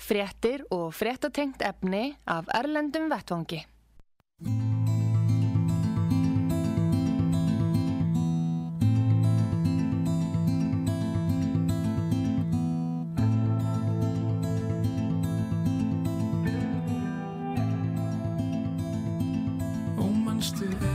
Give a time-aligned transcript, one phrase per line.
[0.00, 3.66] Fréttir og fréttatengt efni af Erlendum Vettvangi.
[20.00, 20.89] Ómanstu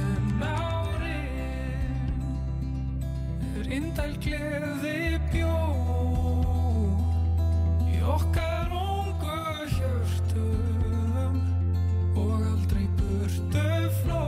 [13.36, 14.26] burtu fló.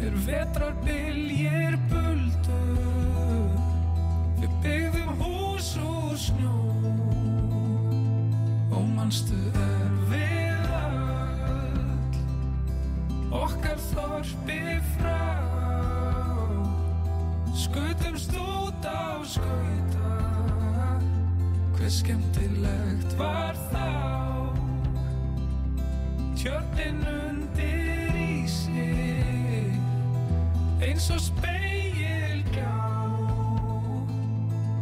[0.00, 2.60] Er vetrar byljir buldu
[4.40, 6.58] við byggðum hús úr snjó.
[8.74, 12.20] Ómanstu er við öll
[13.32, 14.60] okkar þorpi
[14.96, 15.24] frá.
[17.54, 20.12] Skutumst út á skauta.
[21.78, 24.53] Hver skemmtilegt var þá
[26.44, 28.90] tjörnin undir ísi
[30.84, 32.74] eins og speilgjá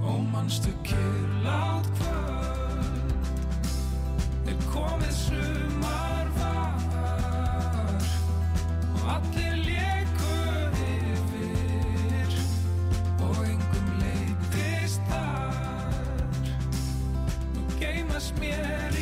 [0.02, 3.12] og manstu kyrlátt kvöld
[4.50, 8.02] er komið sumar var.
[8.96, 10.34] Og allir léku
[10.88, 12.33] yfir
[13.28, 16.27] og engum leittist þar.
[17.55, 19.02] Nú geimast mér í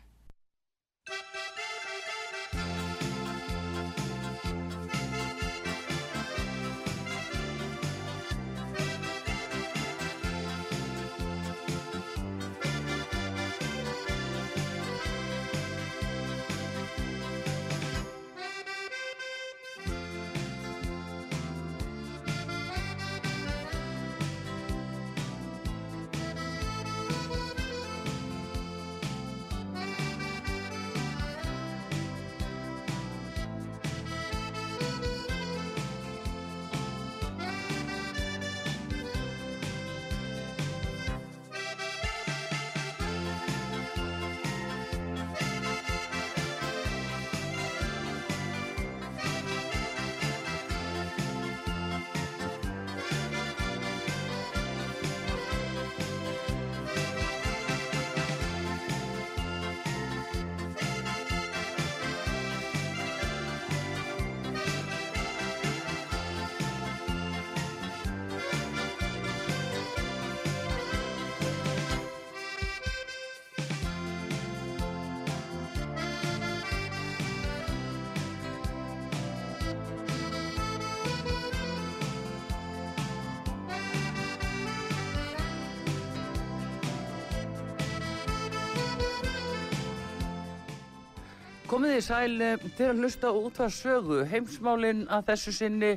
[92.01, 94.19] Þið sæl eh, til að hlusta út að sögu.
[94.25, 95.91] Heimsmálinn að þessu sinni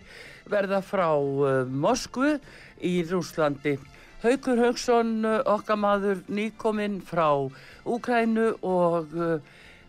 [0.51, 2.35] verða frá uh, Moskvu
[2.85, 3.79] í Rúslandi.
[4.21, 7.49] Haukur Hauksson, uh, okkar maður, nýkominn frá
[7.89, 9.17] Úkrænu og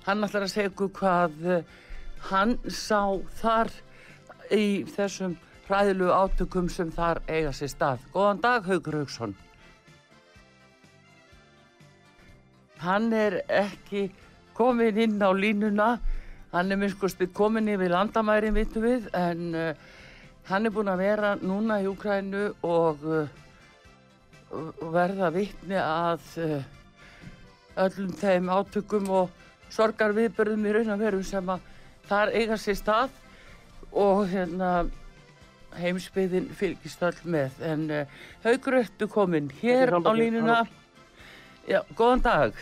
[0.06, 1.66] hann ætlar að segja hvað
[2.30, 3.72] hann sá þar
[4.56, 5.36] í þessum
[5.68, 8.08] hræðilu átökum sem þar eiga sér stað.
[8.14, 9.36] Góðan dag, Haukur Hauksson.
[12.86, 14.12] Hann er ekki
[14.56, 15.96] komin inn á línuna,
[16.52, 19.72] hann er minnskosti komin yfir landamærin, vitum við, en uh,
[20.50, 23.26] hann er búinn að vera núna í Úkrænu og uh,
[24.56, 26.60] og verða vitni að uh,
[27.86, 29.34] öllum þeim átökum og
[29.76, 31.66] sorgarviðbörðum í raun að veru sem að
[32.08, 33.18] þar eiga sér stað.
[33.96, 34.86] Og hérna
[35.80, 37.60] heimsbyðin fylgist öll með.
[37.64, 37.86] En
[38.44, 39.50] eftir komin?
[39.62, 40.64] Hér á línuna.
[41.68, 42.54] já, góðan dag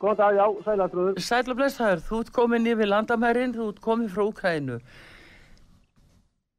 [0.00, 1.20] Góðan dag, já, sælandrúður.
[1.24, 4.80] sæl og blessaður, þú ert komin yfir landamærin þú ert komin frá Úkrænu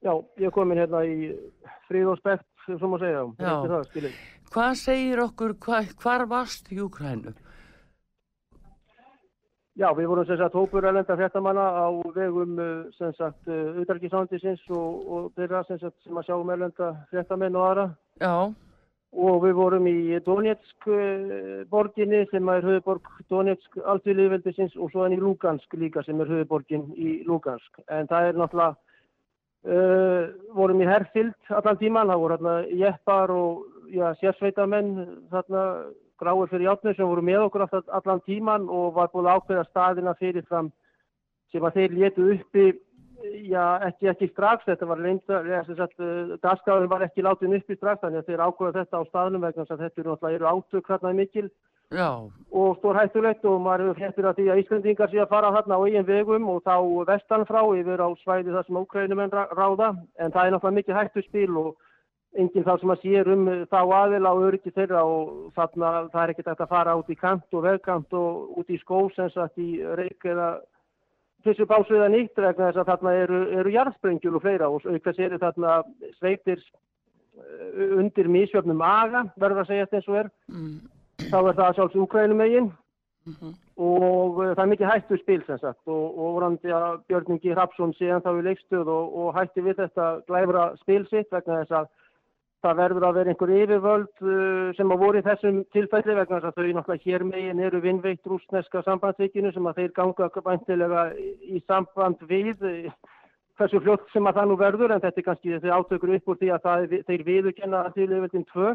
[0.05, 1.33] Já, ég er komin hérna í
[1.89, 3.25] fríð og spekt, sem má segja.
[3.39, 3.53] Já.
[3.67, 4.15] Það, skilur.
[4.53, 7.33] hvað segir okkur, hva, hvar varst í Úkrænu
[9.77, 11.85] Já, við vorum sem sagt hópur erlenda fréttamanna á
[12.15, 16.95] vegum uh, sem sagt auðarkisándisins og, og þeirra sem sagt sem að sjá um erlenda
[17.11, 17.85] fréttamenn og aðra.
[18.17, 18.33] já,
[19.17, 25.15] Og við vorum í Donetsk uh, borginni sem er höfuborg Donetsk alltíðliðveldisins og svo enn
[25.15, 27.81] í Lugansk líka sem er höfuborgin í Lugansk.
[27.89, 28.77] En það er náttúrulega,
[29.65, 34.93] uh, vorum í herfild allan tíman, það voru hérna jeppar og já, sérsveitamenn
[35.31, 35.63] þarna
[36.21, 40.13] gráir fyrir játnu sem voru með okkur allan, tíman og var búin að ákveða staðina
[40.19, 40.71] fyrirfram
[41.51, 42.65] sem að þeir létu uppi
[43.47, 45.39] já, ekki, ekki strax, þetta var reynda,
[46.43, 49.75] dagskáðin var ekki látin uppi strax, þannig að þeir ákveða þetta á staðnum vegna þess
[49.75, 51.47] að þetta eru náttúrulega eru átök hérna mikil
[51.95, 52.09] já,
[52.51, 55.79] og stór hættulegt og maður hefur fréttir að því að Íslandingar sé að fara þarna
[55.79, 56.75] á eigin vegum og þá
[57.11, 60.99] vestan frá yfir á svæði þar sem Úkrænumenn ra- ráða, en það er náttúrulega mikið
[61.01, 61.75] hættuspil og
[62.37, 66.33] enginn þá sem að sér um þá aðila og öryggi þeirra og þarna það er
[66.33, 69.79] ekkert að fara út í kant og vegkant og út í skó sem sagt í
[69.97, 70.57] reik eða
[71.45, 75.23] þessu básviða nýtt vegna þess að þarna eru, eru jarðsprengjur og fleira og auk þess
[75.27, 75.77] eru þarna
[76.17, 80.33] sveitir eh, undir misjöfnum aga, verður að segja þetta eins og er.
[80.51, 80.75] Mm,
[81.27, 82.73] þá er það sjálfs Úkrænum megin.
[83.27, 87.33] Mhm, og uh, það er mikið hættu spil sem sagt og, og vorandi að Björn
[87.35, 91.57] Ingi Hrapsson síðan þá í leikstöð og, og hætti við þetta glæfra spil sitt vegna
[91.59, 91.89] þess að
[92.65, 96.49] það verður að vera einhver yfirvöld uh, sem að voru í þessum tilfelli vegna þess
[96.49, 101.61] að þau náttúrulega hér megin eru vinnveitt rúsneska sambandsvíkinu sem að þeir ganga bæntilega í,
[101.67, 102.89] samband við uh,
[103.57, 106.41] hversu fljótt sem að það nú verður en þetta er kannski þessi átökur upp úr
[106.41, 108.73] því að það, þeir viðurkenna að tilöfildin tvö.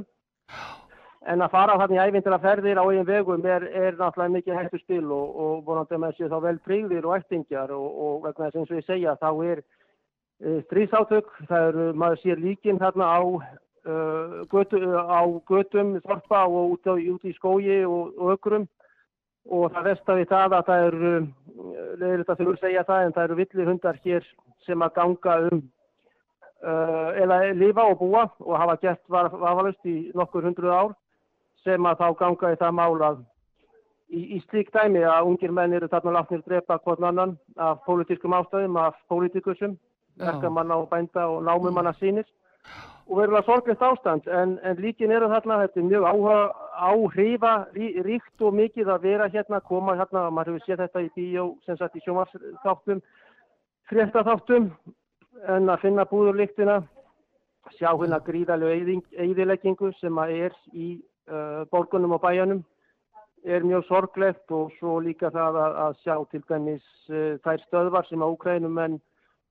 [1.31, 4.81] En að fara þannig ævindir að ferðir á eigin vegum er, er náttúrulega mikið hættu
[4.81, 8.49] spil og, og vonandi að með séu þá vel tryggðir og ættingjar og, og vegna
[8.49, 13.07] þess eins og ég segja þá er e, stríðsátök, það eru, maður sér líkin þarna
[13.07, 13.21] á,
[13.83, 18.69] götu, á götum þorpa og út, á, út í skógi og, og ökrum
[19.51, 21.13] og það vesta við það að það eru,
[21.99, 24.29] leður þetta fyrir að segja það en það eru villir hundar hér
[24.67, 25.63] sem að ganga um
[26.63, 30.95] uh, eða lifa og búa og hafa gert vafalust í nokkur hundruð ár
[31.65, 33.21] sem að þá ganga í það mál að
[34.13, 38.35] í, í slík dæmi að ungir menn eru þarna látnir drepa hvort annan af pólitískum
[38.39, 39.75] ástæðum, af pólitíkusum,
[40.19, 40.27] Já.
[40.29, 42.27] verkamanna og bænda og námumanna sínir
[43.13, 46.37] og verulega sorglegt ástand en, en líkin eru þarna, þetta er mjög áhuga,
[46.89, 51.11] áhrifa rí, ríkt og mikið að vera hérna, koma hérna, maður hefur séð þetta í
[51.17, 53.03] bíó, sem sagt í sjómarsþáttum,
[53.93, 54.71] fréttaþáttum
[55.53, 56.81] en að finna búðurlíktina,
[57.77, 60.95] sjá hérna gríðalegu eyðileggingu sem að er í
[61.29, 62.65] uh, borgunum og bæjanum
[63.45, 68.09] er mjög sorglegt og svo líka það að, að sjá til dæmis uh, þær stöðvar
[68.09, 69.01] sem að Úkrænum en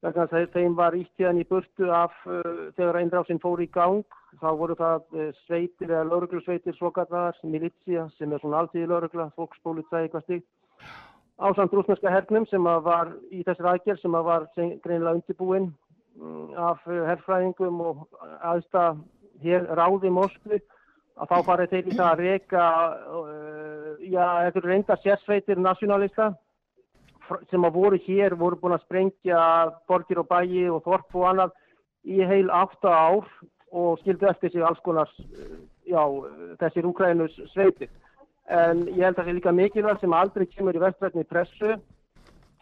[0.01, 2.41] vegna þess að þeim var hérna í burtu af uh,
[2.77, 4.01] þegar einrásinn fór í gang
[4.41, 10.09] þá voru það uh, sveitir eða lauruglusveitir svokallaðar, militsja sem er svona alltíði laurugla, fólksbólitsæði
[10.09, 10.49] eitthvað stíkt
[11.41, 15.71] ásamt rúsneska hernum sem var í þessar aðgerð sem var greinilega undirbúinn
[16.17, 18.05] mm, af uh, herfræðingum og
[18.41, 18.91] aðsta
[19.41, 20.59] hér ráði Moskvu
[21.21, 22.67] að þá farið þeir í það að reyka
[23.21, 26.50] uh, já, eru reynda sérsveitir nationalista fr-
[27.51, 29.41] sem að voru hér, voru búin að sprengja
[29.89, 31.57] borgir og bæi og þorp og annað
[32.03, 33.27] í heil átta ár
[33.71, 35.57] og skildu eftir sig alls konar uh,
[35.87, 36.03] já,
[36.59, 37.89] þessir Úkrænus sveitir.
[38.51, 41.77] En ég held að það sé líka mikilvægt sem aldrei kemur í vestrætni pressu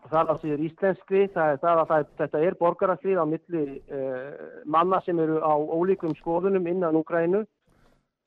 [0.09, 4.29] það á síður íslenskri, það er það að það, þetta er borgarastlið á milli uh,
[4.65, 7.43] manna sem eru á ólíkum skoðunum innan Úgrænu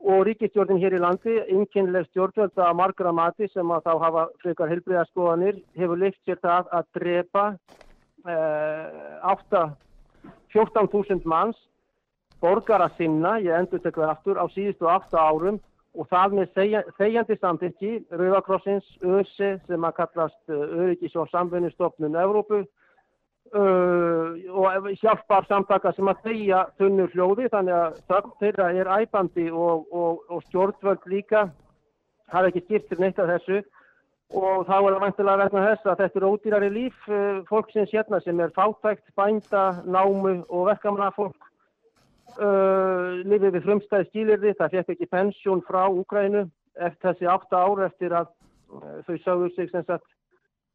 [0.02, 4.70] og ríkistjórnin hér í landi, einkynlega stjórnvöld að margra mati sem að þá hafa frekar
[4.72, 7.44] helbriðaskoðanir, hefur leikt sér það að drepa
[8.26, 9.62] eh, 8
[10.52, 11.58] 14.000 manns
[12.42, 15.60] borgara sinna, ég endur tekka aftur, á síðustu 8 árum
[15.94, 22.64] og það með þegja- þegjandi samþykki Rauðakrossins, ÖSE sem að kallast Öryggis og samfunnustofnun Evrópu
[23.56, 29.46] uh, og hjálpar samtaka sem að þegja þunnu hljóði þannig að þögn þeirra er æpandi
[29.50, 31.46] og, og, og stjórnvöld líka
[32.32, 33.62] hafa ekki skiptir neitt af þessu.
[34.32, 38.20] Og þá er það vantilega vegna þess að þetta er ódýrari líf uh, fólksins hérna
[38.24, 41.48] sem er fátækt, bænda, námu og verkamanna fólk
[42.38, 46.46] uh, lifið við frumstæði skilirði, það fekk ekki pensjón frá Úgrænu
[46.80, 48.32] eftir þessi átta ár eftir að
[49.06, 50.06] þau sögðu sig sem sagt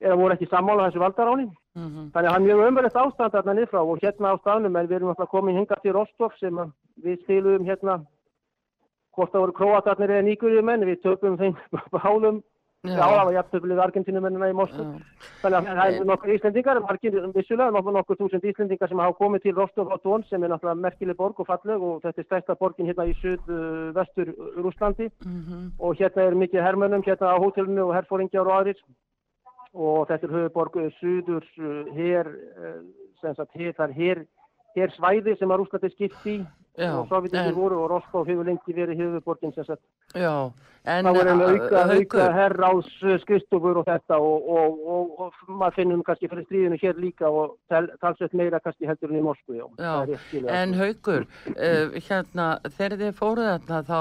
[0.01, 1.47] eða voru ekki sammála þessu valdaráni.
[1.75, 2.11] Mhm.
[2.13, 4.95] Þannig að hann er mjög umverðist ástand þarna niðrá og hérna á staðnum en við
[4.99, 6.59] erum alltaf komin hingað til Rostov sem
[7.03, 8.05] við spiluðum hérna
[9.15, 11.55] hvort það voru króatarnir eða nýgurjum menn, við töpum þeim
[11.97, 12.43] bálum,
[12.85, 14.85] já, það var jafntöflið Argentínumennina í Moskva.
[15.41, 19.41] Þannig að það er nokkur Íslendingar, margir vissulega, nokkur, nokkur þúsund Íslendingar sem hafa komið
[19.47, 22.55] til Rostov á Dón sem er náttúrulega merkileg borg og falleg og þetta er stærsta
[22.61, 25.73] borgin hérna í suð-vestur Rúslandi Mhm.
[25.79, 28.77] og hérna er mikið hermönnum hérna á hótelinu og herfóringjar og aðrir
[29.77, 32.79] og þetta er höfuborg uh, suður uh, her, uh,
[33.21, 33.95] sem sagt, her, það
[34.75, 36.37] er svæði sem að Rúslandi skipt í
[36.77, 39.81] Já, og Sovjetinni en- voru og Rostov hefur lengi verið höfuborgin sem sagt
[40.13, 40.51] Já,
[40.85, 42.91] en Það voru uh, auka, auka herráðs
[43.23, 47.55] skristofur og þetta og, og, og, og maður finnum kannski fyrir stríðinu hér líka og
[47.69, 49.57] tal, talsveit meira kannski heldur en í Moskvu.
[49.57, 50.83] Já, Já, rétt en sko.
[50.83, 52.47] Haukur, uh, hérna,
[52.77, 53.99] þegar þið fóruð þarna þá,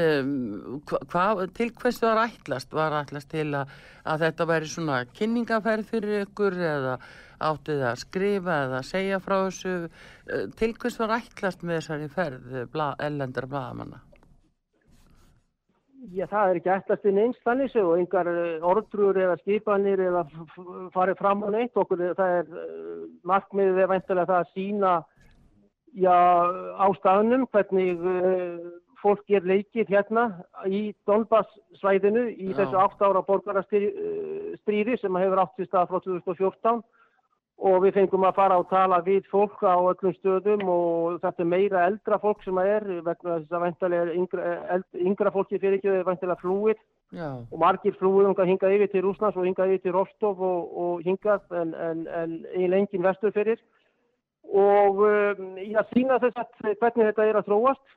[0.00, 2.72] um, hva, hva, til hvers var ætlast?
[2.72, 3.78] Var ætlast til að,
[4.08, 6.98] að þetta væri svona kynningaferð fyrir ykkur eða
[7.44, 9.74] áttið að skrifa eða segja frá þessu?
[10.28, 14.02] Uh, til hvers var ætlast með þessari ferð eh, bla, ellendar blaðamanna?
[16.14, 20.02] Já, það er ekki ætlast inn eins þannig svo og engar eh, orðrúur eða skipanir
[20.08, 20.24] eða
[20.94, 22.52] farið fram á neitt okkur, það er
[23.28, 24.92] markmiðið er væntalega það að sína
[25.98, 26.18] já,
[26.78, 28.04] á staðnum hvernig
[29.02, 30.28] fólk er leikið hérna
[30.66, 32.60] í Donbass svæðinu í Já.
[32.60, 36.82] þessu átt ára borgarastríði sem hefur átt til stað frá 2014
[37.58, 41.48] og við fengum að fara og tala við fólk á öllum stöðum og þetta er
[41.50, 45.58] meira eldra fólk sem að er vegna þess að væntalega er yngra, eld, yngra fólki
[45.58, 46.78] fyrir ekki er væntalega flúið.
[47.18, 50.42] Já, og margir flúið um að hingað yfir til Rúslands og hingað yfir til Rostov
[50.44, 53.62] og, og hingað en, en, en eiginlega engin vestur fyrir.
[54.48, 57.96] Og um, ég að sína þess að hvernig þetta er að þróast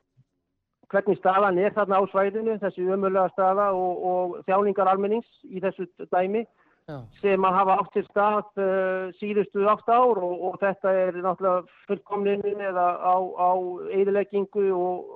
[0.92, 5.86] hvernig staðan er þarna á svæðinu þessi ömulega staða og, og þjáningar almennings í þessu
[6.12, 6.42] dæmi
[6.88, 11.20] já, sem að hafa átt til stað uh, síðustu átt ár og, og þetta er
[11.20, 13.50] náttúrulega fullkomnin eða á, á
[13.92, 15.06] eðileggingu og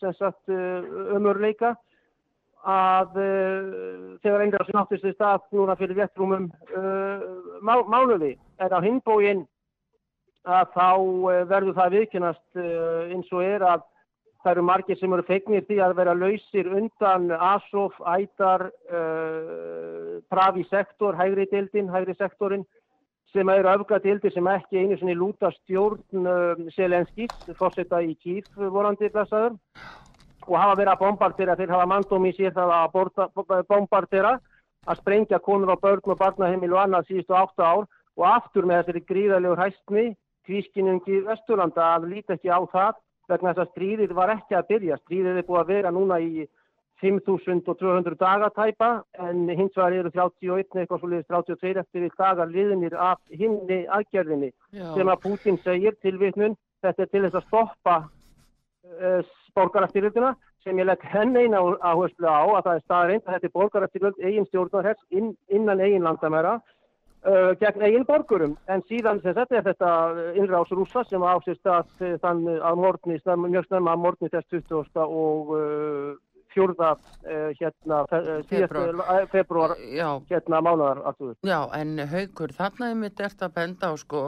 [0.00, 0.82] sem sagt uh,
[1.16, 1.76] ömurleika
[2.62, 7.24] að uh, þegar einhverja sem áttist til stað núna fyrir réttrúmum uh,
[7.62, 9.46] má, mánuði en á hinbógin
[10.42, 10.86] að þá
[11.46, 13.88] verður það viðkynast uh, eins og er að
[14.42, 20.64] það eru margir sem eru fegnir því að vera lausir undan ASOF, ætar, uh, pravi
[20.70, 22.64] sektor, hægri deildin, hægri sektorin
[23.32, 29.10] sem eru öfgadeildir sem ekki einu sinni lúta stjórn uh, Selenskis, fórseta í Kíf vorandi
[29.12, 29.56] blæsaður
[30.48, 33.28] og hafa verið að bombardera, þeir hafa mandóm í sér það að borda,
[33.70, 34.32] bombardera
[34.90, 37.86] að sprengja konur og börn og barnaheimil og annað síðustu átta ár.
[38.18, 40.02] Og aftur með þessari gríðalegur hæstni
[40.44, 42.98] tvískinningi Vesturlanda að líta ekki á það
[43.30, 44.98] vegna þess að stríðið var ekki að byrja.
[45.04, 46.46] Stríðið er búið að vera núna í
[47.02, 52.50] 5.200 daga tæpa en hins vegar eru 31 eitthvað svo liðist 32 eftir við dagar
[52.50, 57.48] liðinir af hinni aðgerðinni já, sem að Putin segir tilvitnun þetta er til þess að
[57.48, 63.34] stoppa uh, borgarastyrjölduna sem ég legg henn eina áherslu á að það er staðreind að
[63.34, 66.60] þetta er borgarastyrjöld eigin stjórnarhers inn, innan eigin landamæra
[67.28, 69.92] uh, gegn eigin borgurum en síðan sem þetta er þetta
[70.40, 74.50] innrás rúsa sem á sér stað eh, þann að morgni, mjög snemma að morgni þess
[74.52, 75.00] 20.
[75.06, 76.12] og uh,
[76.52, 78.02] fjórða uh, hérna
[78.48, 79.28] Febrúar.
[79.32, 81.36] februar já, hérna mánuðar aftur.
[81.48, 84.24] Já, en haukur, þarna er mitt ert að benda á sko,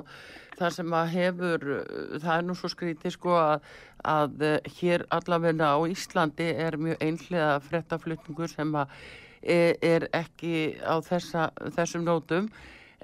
[0.56, 3.68] það sem að hefur, uh, það er nú svo skrítið sko að,
[4.14, 8.96] að uh, hér allavegna á Íslandi er mjög einhlega frettaflutningur sem að
[9.44, 12.48] er, er ekki á þessa, þessum nótum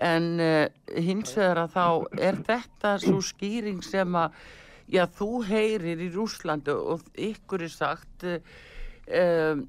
[0.00, 0.66] en uh,
[0.96, 4.34] hins vegar að þá er þetta svo skýring sem að
[4.90, 9.64] já, þú heyrir í Rúslandi og ykkur er sagt um,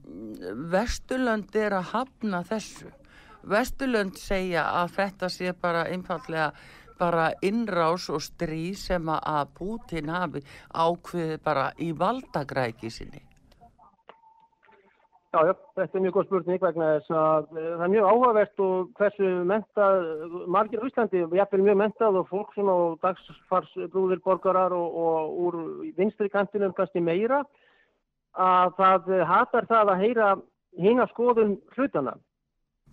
[0.71, 2.91] Vesturlönd er að hafna þessu
[3.51, 6.51] Vesturlönd segja að þetta sé bara einfallega
[7.01, 13.23] bara innrás og stríð sem að- Putin hafi ákveðið bara í valdagræki sinni.
[15.31, 18.63] Já, já, þetta er mjög góð spurning vegna þess að eh, það er mjög áhugavert
[18.65, 20.01] og hversu mentað,
[20.51, 25.57] margir á Íslandi, jafnvel mjög mentað og fólk svona og dagsfarsbrúðir borgarar og, og úr
[25.95, 27.45] vinstri kantinum kannski meira
[28.35, 30.27] að það hatar það að heyra
[30.83, 32.17] hina skoðun hlutana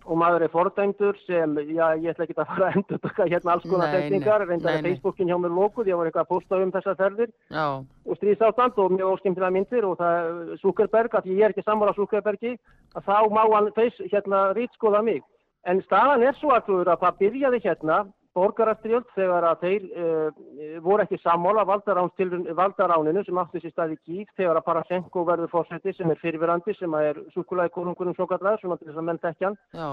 [0.09, 3.53] og maður er fordæmdur sem, já, ég ætla ekki að fara að endur taka hérna
[3.53, 4.87] alls konar setningar, reyndar að.
[4.87, 7.65] Facebookin hjá mér lokuð, ég var eitthvað að posta um þessar ferðir Já,
[8.09, 12.55] og stríðsástand og mjög óskemmtilega myndir og það Zuckerberg, að ég er ekki sammála Zuckerbergi,
[12.97, 15.21] að þá má hann þess hérna rítskoða mig.
[15.69, 18.01] En staðan er svo að, að það byrjaði hérna
[18.39, 20.39] borgarastrjöld þegar að þeir uh,
[20.85, 26.09] voru ekki sammála valdaráninu sem átti sér staði kýf þegar að Parasenko verður fórseti sem
[26.13, 29.91] er fyrirverandi sem er súkulæði konungurinn svo kallar, svona til þess að menn þekkjan já,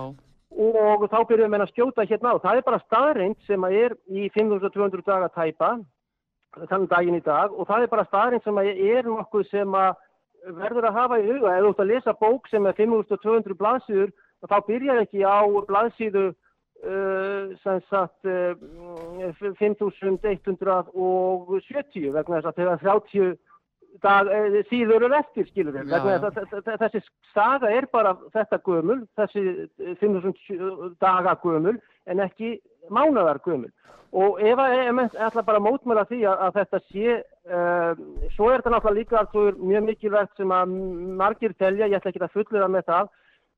[0.57, 2.43] og þá byrjuðum við að skjóta hérna á.
[2.45, 5.77] Það er bara staðreind sem að er í 5200 daga tæpa
[6.57, 10.03] þannig daginn í dag og það er bara staðreind sem að er nokkuð sem að
[10.57, 11.59] verður að hafa í huga.
[11.59, 14.15] Þú ert að lesa bók sem er 5200 blaðsíður
[14.47, 16.37] þá byrjar ekki á blaðsíðu uh,
[17.63, 18.55] sem sagt uh,
[20.77, 23.37] 5170 vegna þess að þegar 30
[24.05, 27.01] dag, eh, síður er eftir skilur við, vegna þess að þe- þe- þessi
[27.33, 29.45] saga er bara þetta gömul, þessi
[29.81, 32.59] eh, 5000 daga gömul en ekki
[32.93, 33.73] mánaðar gömul.
[34.17, 37.07] Og ef að menn ætla bara að mótmæla því að, að þetta sé
[37.51, 37.93] uh,
[38.37, 40.67] svo er þetta náttúrulega líka alveg mjög mikilvægt sem að
[41.19, 43.11] margir telja, ég ætla ekki að fullera með það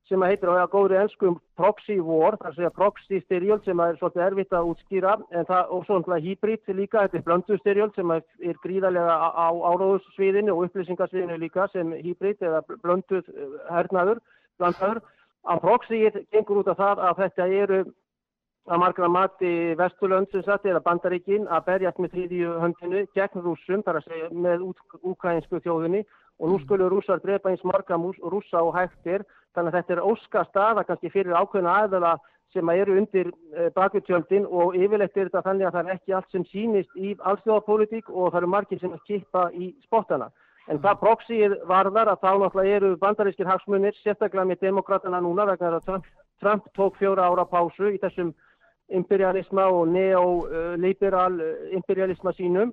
[0.09, 4.25] sem að heitir á góðri ennskum proxy war, þar segja proxy styrjöld sem er svolítið
[4.25, 8.15] erfitt að útskýra en það, og svo náttúrulega hybrid líka, þetta er blöndu styrjöld sem
[8.17, 14.21] er gríðarlega á, á áróðussviðinu og upplýsingarsviðinu líka sem hybrid eða blönduð eh, hernaður,
[14.59, 15.03] blandaður.
[15.49, 17.83] Að proxy gengur út af það að þetta eru
[18.69, 23.85] að margra mati Vesturlönd sem sagt eða Bandaríkin að berjast með þriðju höndinu gegn rússum,
[23.85, 24.67] þar að segja með
[25.09, 26.03] úkrænsku þjóðinni
[26.39, 29.25] og nú skulle rússar drepa eins marga rússa og hægtir
[29.55, 32.17] þannig að þetta er óska staða kannski fyrir ákveðna aðeila
[32.55, 36.15] sem að eru undir uh, bakutjöldin og yfirleitt er þetta þannig að það er ekki
[36.17, 40.31] allt sem sýnist í allsjóðapólitík og það eru margir sem að kippa í spottana.
[40.69, 45.79] En hvað proxyið varðar að þá náttúrulega eru bandarískir hagsmunir, sérstaklega með demokratana núna vegna
[45.79, 48.35] að Trump, Trump tók fjóra ára pásu í þessum
[48.89, 52.73] imperialisma og neoliberal eh, imperialisma sínum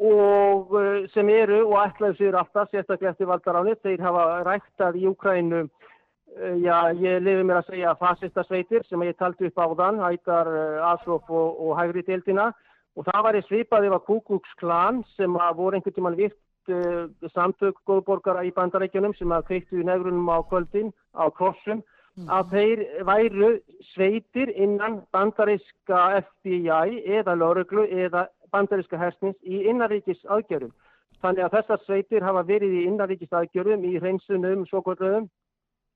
[0.00, 5.04] og eh, sem eru og ætlaðu sér alltaf sérstaklega eftir valdaráni þeir hafa ræktað í
[5.10, 9.66] Úkrænu eh, já, ég lifi mér að segja fasista sveitir sem ég taldi upp á
[9.82, 10.50] þann hættar
[10.94, 12.50] Aslof og, og hægri deildina.
[12.96, 17.78] Og það var í svipaði var Kukuks klan sem voru einhvern tíman virt uh, samtök
[17.86, 21.84] góðborgara í bandarækjunum sem að kveiktu í negrunum á kvöldin á krossum
[22.28, 23.50] að þeir væru
[23.92, 30.72] sveitir innan bandaríska FBI eða lauruglu eða bandaríska hersnins í innanríkis aðgjörum.
[31.20, 35.28] Þannig að þessar sveitir hafa verið í innanríkis aðgjörum í hreinsunum svo kvöldum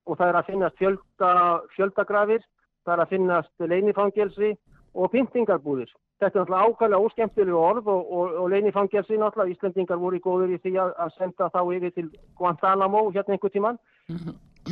[0.05, 1.35] og það er að finnast fjölda,
[1.77, 2.43] fjöldagrafir,
[2.85, 4.51] það er að finnast leinifangelsi
[4.95, 5.93] og pyntingarbúðir.
[6.23, 10.61] Þetta er náttúrulega ákvæmlega óskemmtilegu orð og, og, og leinifangelsi náttúrulega, Íslandingar voru góður í
[10.62, 12.07] því að, að senda þá yfir til
[12.38, 13.81] Guantanamo hérna einhver tíman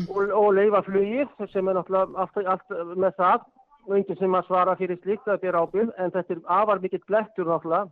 [0.07, 3.49] og, og leifa flugið sem er náttúrulega allt, allt með það
[3.91, 7.49] enginn sem að svara fyrir slíkt að bera ábyrð en þetta er afar mikill blettur
[7.49, 7.89] náttúrulega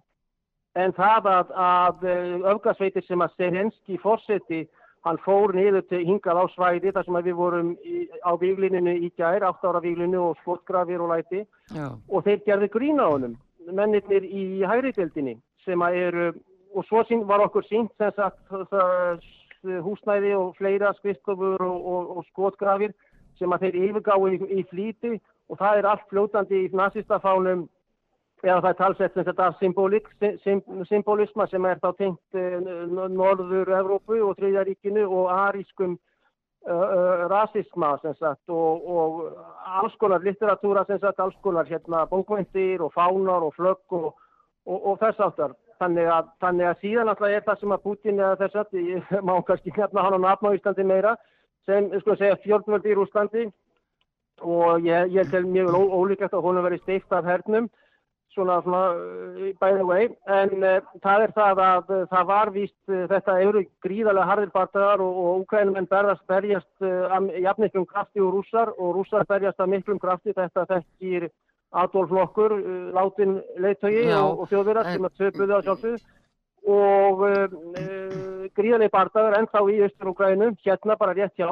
[0.78, 2.04] en það að, að
[2.52, 4.60] öfgasveitir sem að Serenski fórseti
[5.06, 9.08] hann fór niður til hingað á svæði þar sem við vorum í, á víglíninu í
[9.16, 11.44] gær, 8 ára víglinu og skotgrafir og læti.
[11.72, 13.38] Já, og þeir gerði grína á honum
[13.70, 16.26] mennirnir í hægri deildinni sem að eru
[16.76, 18.52] og svo sín, var okkur sínt sem sagt
[19.84, 22.94] húsnæði og fleira skrifstofur og, og, og skotgrafir
[23.38, 25.18] sem að þeir yfirgáu í, í flýti
[25.50, 27.66] og það er allt fljótandi í nazistafánum
[28.44, 29.48] eða það er talsett sem þetta
[30.88, 38.48] symbolisma sem er þá tengt uh, Norður Evrópu og Þriðjaríkinu og arískum uh, rasisma sagt
[38.48, 39.20] og, og
[39.80, 44.14] alls konar litteratúra sagt, alls konar hérna bókmyndir og fánar og flögg og,
[44.66, 45.56] og, og þess áttar.
[45.80, 49.12] Þannig að, þannig að síðan alltaf er það sem að Putin eða þess að, ég
[49.28, 51.16] má kannski nefna hann á nafn á Íslandi meira,
[51.68, 53.50] sem sko segja fjórnvöld í Rúslandi
[54.42, 57.70] og ég, ég tel mjög ó- ólíklegt að hún verið steift af hernum
[58.34, 62.52] svona, svona uh, by the way, en uh, það er það að uh, það var
[62.54, 67.68] víst, uh, þetta eru gríðarlega harðir bardagar og, og úkrænumenn berjast, berjast uh, af jafn
[67.90, 71.30] krafti og rússar og rússar berjast af miklum krafti, þetta þekkir
[71.70, 76.16] Adolf Nokkur, uh, látin leittögi og, og þjóðverðar sem að töpuðu á sjálfsögðu.
[76.70, 77.22] Og
[78.54, 81.48] gríðarlega bardagar ennþá í Östur-Úkrænu, hérna bara rétt hjá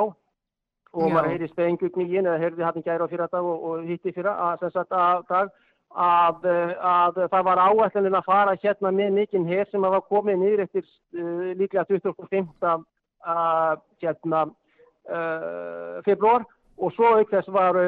[0.92, 4.30] og maður heyri spengugníin eða heyrði hann gæra á fyrir dag og, og hitti fyrir
[4.32, 5.50] að, sagt, að, dag,
[5.92, 10.06] að, eh, að það var áætlunin að fara hérna með mikinn hér sem að var
[10.08, 12.86] komið niður eftir uh, líklega 25.
[13.28, 14.44] Uh, hérna,
[15.10, 16.46] uh, februar
[16.78, 17.80] og svo auk þess var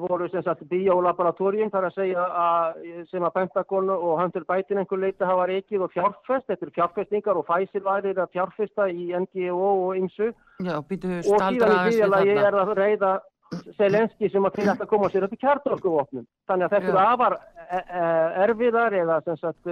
[0.00, 2.78] voru sem sagt biolaboratorium þar að segja að,
[3.10, 7.36] sem að Pentagon og Hunter Biden einhver leita hafa reikið og fjárfest, þetta eru fjárfestingar
[7.38, 10.32] og Pfizer væri að fjárfesta í NGO og ymsu
[10.64, 12.48] Já, og síðan í aðeins því við að ég þarna.
[12.48, 13.12] er að reyða
[13.76, 16.26] Selenski sem að til að koma sér upp í kjartorkuvopnum.
[16.46, 17.34] Þannig að þetta eru afar
[17.66, 19.70] e- e- erfiðar eða sem sagt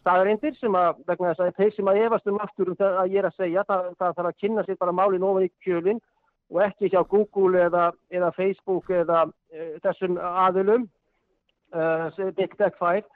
[0.00, 3.12] staðreindir sem að vegna þess að þeir sem að efast um aftur um það að
[3.12, 6.00] ég er að segja það, það þarf að kynna sér bara málin ofan í kjölinn
[6.52, 10.90] og ekki hjá Google eða, eða Facebook eða uh, þessum aðilum
[12.12, 13.06] sem Big Tech 5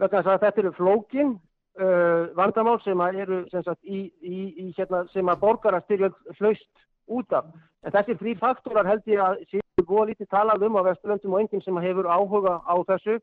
[0.00, 1.32] vegna þess að þetta eru flókin
[1.80, 6.68] uh, vandamál sem eru sem, sagt, í, í, í, hérna, sem að borgarastyrjöld hlaust
[7.08, 7.48] út af.
[7.84, 11.42] En þessir þrýr faktorar held ég að séu góða lítið talað um á Vesturlöndum og
[11.42, 13.18] enginn sem hefur áhuga á þessu.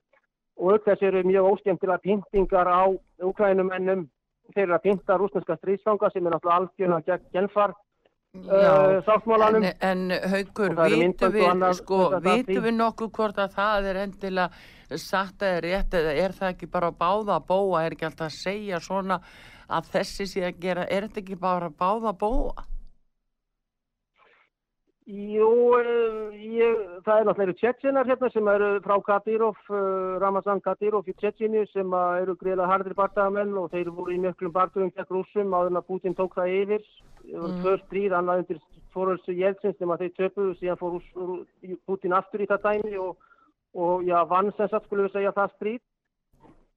[0.55, 2.87] Og þess eru mjög óskemmtilega pyntingar á
[3.27, 4.05] Ukrænumennum
[4.53, 7.73] þeir eru að pynta rúsneska stríðsfanga sem er náttúrulega algjörna genfar
[8.43, 9.63] uh, sáttmálanum.
[9.63, 14.97] En, en haugur, vitum við, annað, sko, vitum við nokkuð hvort að það er endilega
[15.01, 18.29] satt eða rétt eða er það ekki bara að báða að bóa, er ekki alltaf
[18.29, 19.19] að segja svona
[19.65, 22.65] að þessi sé að gera, er þetta ekki bara að báða að bóa?
[25.05, 31.05] Jú, eh, ég, það er náttúrulega tjetjenar hérna sem eru frá Kadyrov, uh, Ramazan Kadyrov
[31.05, 35.53] í Tjetjinu sem eru greiðlega hardir barndagamenn og þeir voru í miklum barndagum gegn rússum
[35.53, 36.89] áður en að Putin tók það yfir.
[37.21, 37.61] Það voru Mm.
[37.61, 38.59] tvö stríð, annað undir
[38.93, 43.17] fórhaldsu Jeltsins sem að þeir töpuðu, síðan fór Putin aftur í það dæmi og,
[43.75, 45.81] og já, vann sem sagt skulum við segja það stríð.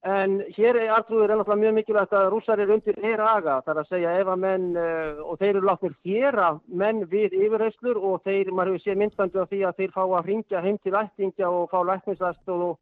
[0.06, 3.80] En hér er Artrúður er náttúrulega mjög mikilvægt að rússar eru undir heraga, það er
[3.80, 8.22] að segja ef að menn, uh, og þeir eru látnir héra menn við yfirheyslur og
[8.22, 11.50] þeir, maður hefur séð myndbandu af því að þeir fá að hringja heim til ættingja
[11.50, 12.78] og fá læknisast og,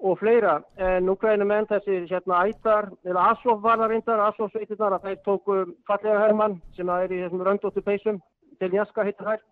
[0.00, 0.56] og fleira.
[0.80, 5.22] En hvernig menn þessi hérna ættar, eða Assof var það reyndar, Assof sveitirnar að þeir
[5.28, 8.24] tóku fallega hermann sem að er í þessum röndóttu peysum,
[8.56, 9.44] til Njaska heitir þær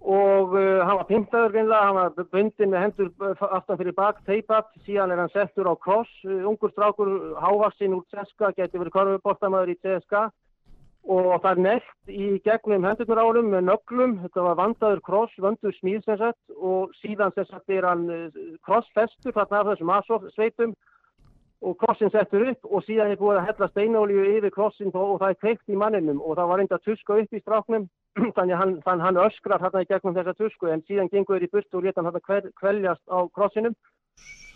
[0.00, 4.20] og uh, hann var pyntaður greinlega, hann var bundin með hendur uh, aftan fyrir bak,
[4.28, 7.10] teipat, síðan er hann settur á kross, uh, ungur strákur,
[7.42, 10.28] hávaksinn úr CSKA, getur verið korfubortamæður í CSKA
[11.08, 15.38] og það er nelt í gegnum hendurnar á honum með nöglum, þetta var vandaður kross,
[15.40, 16.40] vandur smíð sem sagt.
[16.58, 18.28] Og síðan sem sagt er hann uh,
[18.66, 20.76] krossfestur þarna af þessum aðsof sveitum
[21.62, 25.30] og krossin settur upp og síðan er búið að hella steinolíu yfir krossin og, það
[25.32, 27.88] er kveikt í manninum og það var reynda tuska upp í stráknum.
[28.36, 31.48] Þannig að hann, þann, hann öskrar hérna í gegnum þessa tusku en síðan gengur þeir
[31.48, 33.74] í burt og létt hann hérna kvel, kveljast á krossinum.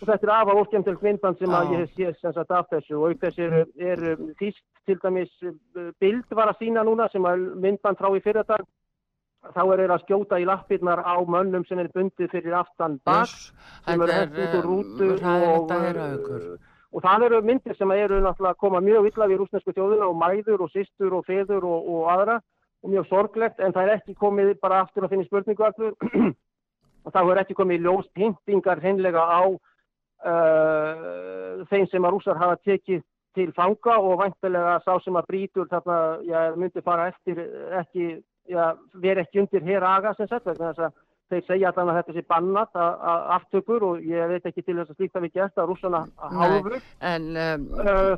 [0.03, 2.97] Og þetta er afa óskemmtilegt myndband sem að ég hef séð sem sagt af þessu
[2.99, 3.53] og auk þess er,
[3.91, 4.01] er
[4.39, 8.65] þýst til dæmis uh, bild var að sína núna sem að myndband frá í fyrradag.
[9.43, 13.27] Þá er þeir að skjóta í lappirnar á mönnum sem er bundið fyrir aftan bak
[13.27, 13.49] Yes,
[13.83, 16.69] sem eru er hent út úr rútu að og.
[16.93, 20.17] Og það eru myndir sem eru náttúrulega að koma mjög illa við rúsnesku þjóðina og
[20.19, 22.39] mæður og systur og feður og, og aðra
[22.83, 25.93] og mjög sorglegt en það er ekki komið bara aftur að finna spurningu allur
[27.05, 29.57] og það er ekki komið í ljós pyntingar hreinlega á uh,
[31.71, 33.01] þeim sem að rússar hafa tekið
[33.33, 37.39] til fanga og væntilega sá sem að brítur þarna, já, myndi fara eftir
[37.79, 38.19] ekki,
[38.51, 40.93] já, veri ekki undir hér aga sem sagt, vegna þess að
[41.31, 44.93] þeir segja að þetta sé bannat að að aftökur og ég veit ekki til þess
[44.93, 46.81] að slíkt hafi gert að rússana hálfu
[47.13, 47.69] En um,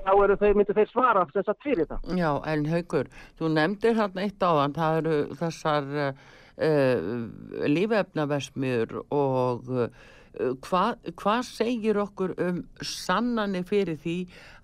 [0.05, 2.17] þá eru þau, myndu þeir svara sem sagt fyrir þetta.
[2.19, 6.25] Já, en Haukur, þú nefndir hann eitt áðan, það eru þessar uh,
[6.57, 7.07] uh,
[7.71, 9.87] lífefnaversmiður og uh,
[10.35, 14.17] hvað hva segir okkur um sannanir fyrir því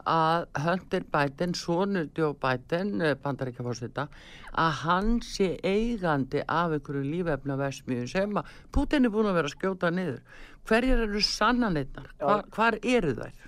[0.09, 4.07] að Hunter Biden, sonur Joe Biden, bandaríkjafórseta,
[4.53, 9.57] að hann sé eigandi af einhverju lífefnaversmiður sem að Putin er búin að vera að
[9.57, 10.19] skjóta niður.
[10.67, 12.11] Hverjar eru sannanirnar?
[12.21, 13.47] Hvar, hvar eru þær?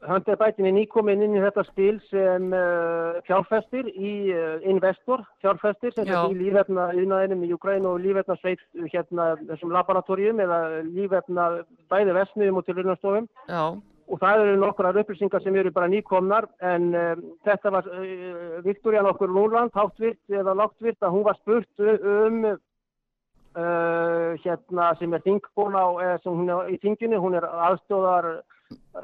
[0.00, 5.92] Hunter Biden er nýkomin inn í þetta spil sem uh, fjárfestir í uh, investor, fjárfestir
[5.92, 8.62] sem sagt í lífefna yðnaðinum í Ukraín og lífefna sveit
[8.94, 11.50] hérna þessum laboratórium eða lífefna
[11.92, 13.76] bæði vesmiðum og tilurinnastofum Já,
[14.10, 19.04] og það eru nokkrar upplýsingar sem eru bara nýkomnar en um, þetta var uh, Viktoria
[19.06, 25.86] nokkur Núland, háttvirt eða láttvirt að hún var spurt um uh, hérna sem er þingbóna
[26.04, 28.32] eða sem hún er í þinginu, hún er aðstóðar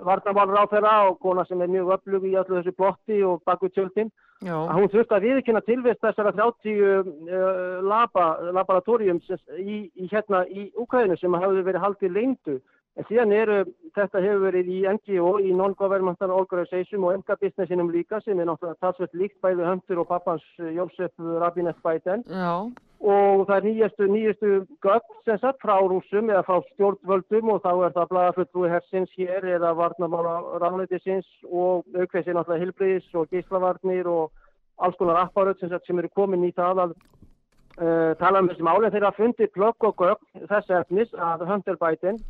[0.06, 3.70] varnarmálur á þeirra og kona sem er mjög öflug í öllu þessu blotti og baku
[3.70, 4.10] tjöldin.
[4.44, 9.22] Að hún þurfti að viðkynna tilvist þessara 30 uh, laba, laboratorium
[9.56, 12.58] í, í hérna í Ukraínu sem hafði verið haldið leyndu
[12.96, 13.58] en síðan eru,
[13.96, 18.80] þetta hefur verið í NGO, í Non-Governmental Organization og enga businessinum líka sem er náttúrulega
[18.80, 22.24] talsveit líkt bæði höndur og pappans uh, Jósef Rabinett Biden.
[22.30, 22.72] Já,
[23.04, 24.52] og það er nýjastu, nýjastu
[24.84, 29.44] gögn sem sagt frá rúsum eða frá stjórnvöldum og þá er það blaðaflutrúi hersins hér
[29.58, 34.32] eða varnamála ráðnættisins og aukveðsir náttúrulega hilbriðis og gíslavarnir og
[34.80, 38.90] alls konar apparöð sem, sem eru komin í það að uh, tala um þessi máli.
[38.94, 42.20] Þeir hafa fundið plögg og gögn þess efnis að Hunter Biden,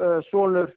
[0.00, 0.72] uh, sonur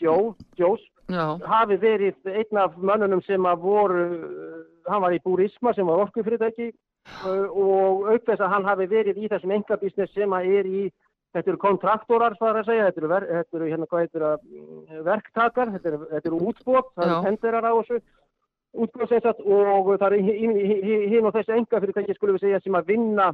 [0.00, 0.80] Joe, Joes,
[1.12, 5.86] já, hafi verið einn af mönnunum sem að voru, uh, hann var í Búrisma sem
[5.86, 6.70] var orkufyrirtæki
[7.26, 10.84] og auk þess að hann hafi verið í þessum engabísnes sem að er í,
[11.36, 14.36] þetta eru kontraktorar þar að segja, þetta eru, ver, þetta eru hérna hvað heitir að
[14.42, 18.00] mm, verktakar, þetta eru, þetta eru útbót, það eru tenderar á þessu
[18.76, 22.90] útbót sem sagt og það eru hinn- og þessi engafyrirtæki skulum við segja sem að
[22.92, 23.30] vinna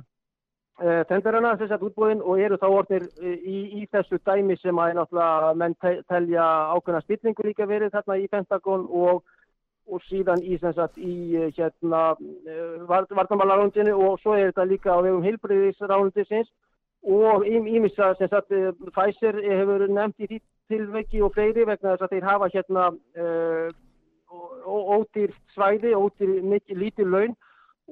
[0.82, 4.78] uh, tenderana þess að útbóðin og eru þá orðnir uh, í, í þessu dæmi sem
[4.82, 9.22] að náttúrulega menn te telja ákveðna stillingu líka verið þarna í Pentagon og,
[9.88, 12.02] og síðan í sagt í uh, hérna
[12.88, 16.50] varnamálarrándinu og svo er þetta líka á vegum heilbriðisrándisins
[17.02, 18.52] og ímissa sem sagt
[18.94, 23.72] Pfizer hefur nefnt í því tilveki og fleiri vegna þess að þeir hafa hérna uh,
[24.32, 26.38] ó- ó- ódýrt svæði, ódýr
[26.78, 27.34] lítið laun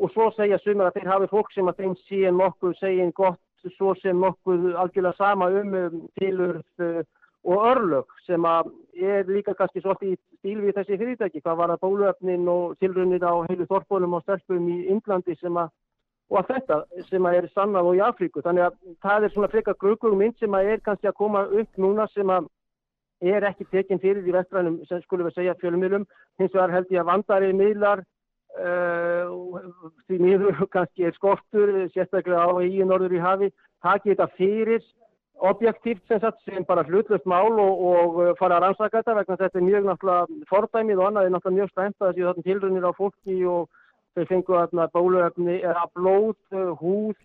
[0.01, 3.41] og svo segja sumir að þeir hafi fólk sem að þeim sé nokkuð segin gott
[3.77, 7.03] svo sem nokkuð algjörlega sama um um, tilurð uh,
[7.45, 11.83] og örlög sem að er líka kannski svolítið stíl við þessi fyrirtæki hvað var að
[11.85, 15.71] bóluöfnin og tilrunir á heilu þorpunum og stelpum í Indlandi sem að
[16.31, 18.43] og allt þetta sem að er sannað og í Afríku.
[18.45, 21.81] Þannig að það er svona frekar grugum mynd sem að er kannski að koma upp
[21.81, 22.47] núna sem að
[23.21, 26.07] er ekki tekinn fyrir í vestrænum sem skulum við segja fjölumilum
[26.41, 28.05] hins vegar held ég að vandari miðlar
[28.59, 33.53] því miður kannski er skortur sérstaklega á eigin norður í hafi.
[33.85, 34.83] Taki þetta fyrir
[35.41, 39.39] objektíft sem, sagt, sem bara hlutlust mál og, og uh, fara að rannsaka þetta vegna
[39.41, 42.93] þetta er mjög náttúrulega fordæmið og annað er náttúrulega mjög stæmt að þessi tilrunir á
[42.99, 43.71] fólki og
[44.17, 47.17] þau fengu þarna bóluefni eða blóð, uh, húð,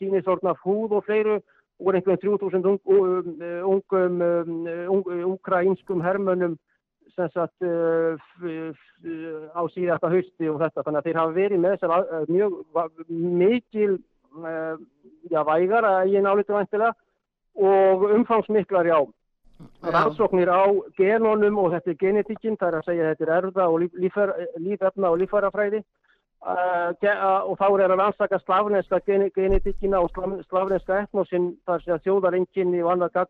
[0.00, 1.38] sínisortna húð og fleiru.
[1.80, 3.30] Og voru einhverjum 3000 ung, um,
[3.70, 6.71] ungum um, ung, ukrainskum hermönnum sem
[7.16, 8.76] sagt f-
[9.52, 12.52] á síðasta hausti og þetta þannig að þeir hafa verið með þessar að- mjög
[13.42, 13.92] mikil
[14.38, 14.76] uh,
[15.30, 16.94] já, vægar að ég nálitu væntilega
[17.54, 19.00] og umfangsmiklar já.
[19.82, 20.64] Rannsóknir á
[20.98, 24.16] genónum og þetta er genetikinn, það er að segja þetta er erða og líf,
[24.58, 25.82] lífefna og lífærafræði
[26.42, 26.88] uh,
[27.46, 32.82] og þá er að rannsaka slafneska gene, genetikina og slaf- slafneska etnosin þar sem þjóðarenginni
[32.82, 33.20] og annað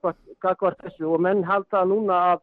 [0.41, 1.11] gagvart þessu.
[1.13, 2.41] Og menn halda núna að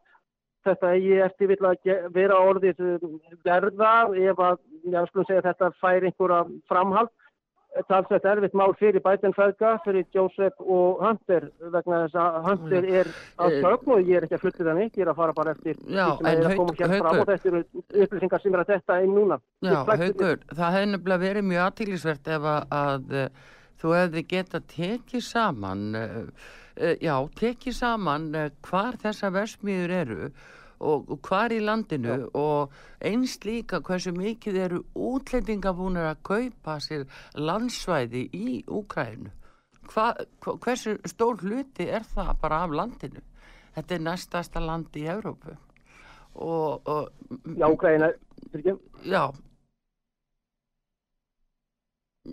[0.66, 5.72] þetta eigi eftir vill að vera orðið um, verða ef að, já, skulum segja þetta
[5.80, 7.12] fær einhverja framhald
[7.88, 13.54] talsveit erfitt mál fyrir Biden-fæðga, fyrir Joseph og Hunter vegna þess að Hunter er að
[13.54, 15.76] Eh, sögn og ég er ekki að hann ekki, ég er að fara bara eftir
[15.86, 17.62] Já, en þetta eru
[18.04, 19.40] upplýsingar sem er að detta inn núna.
[19.62, 23.28] Já, Ég haugur, það hefði nefnilega verið mjög aðtílisvert ef að, að eh,
[23.80, 26.22] þú hefði geta tekið saman, uh,
[26.76, 30.30] uh, já, tekið saman uh, hvar þessar versmiður eru
[30.80, 37.06] og, hvar í landinu og eins líka hversu mikið eru útlendinga búinir að kaupa sér
[37.36, 39.32] landsvæði í Úkrænu.
[39.90, 40.12] Hva,
[40.44, 43.24] hva, hversu stór hluti er það bara af landinu?
[43.74, 45.56] Þetta er næstasta land í Evrópu.
[46.40, 47.10] Og, og
[47.58, 47.66] Já,
[48.52, 49.24] fyrir já,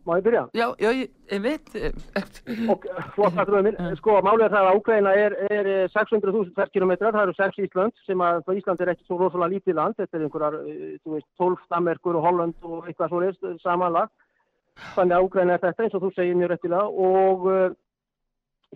[0.05, 0.43] má ég byrja?
[0.53, 1.67] Já, já, ég, ég veit
[2.73, 7.15] Og flott að trúið minn, sko, er það að Ukraina er, er eh, 600.000 ferkilometrar,
[7.15, 10.27] það eru 6 Ísland sem að Ísland er ekki svo rosalega lítið land, þetta er
[10.27, 14.11] einhverjar, eh, þú veist, 12 Damerkur og Holland og eitthvað svo leist samanlag.
[14.93, 17.75] Þannig að Ukraina er þetta eins og þú segir mjög réttilega og uh,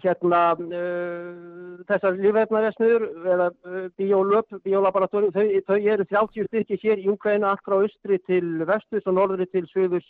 [0.01, 7.09] hérna uh, þessar lífefnaresmiður eða uh, biolöp, biolaboratóri, þau, þau eru 30 stykki hér í
[7.11, 10.07] Ukraina allt frá austri til vestus og norðri til suðus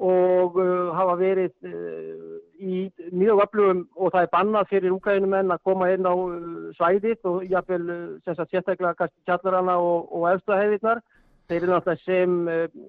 [0.00, 5.64] og uh, hafa verið uh, í mjög öflugum og það er bannað fyrir úkrænumenn að
[5.68, 11.02] koma inn á uh, svæðið og jafnvel uh, sem sagt sérstaklega kjallarana og, og efstaheiðirnar.
[11.50, 12.86] Þeir eru náttúrulega sem, uh,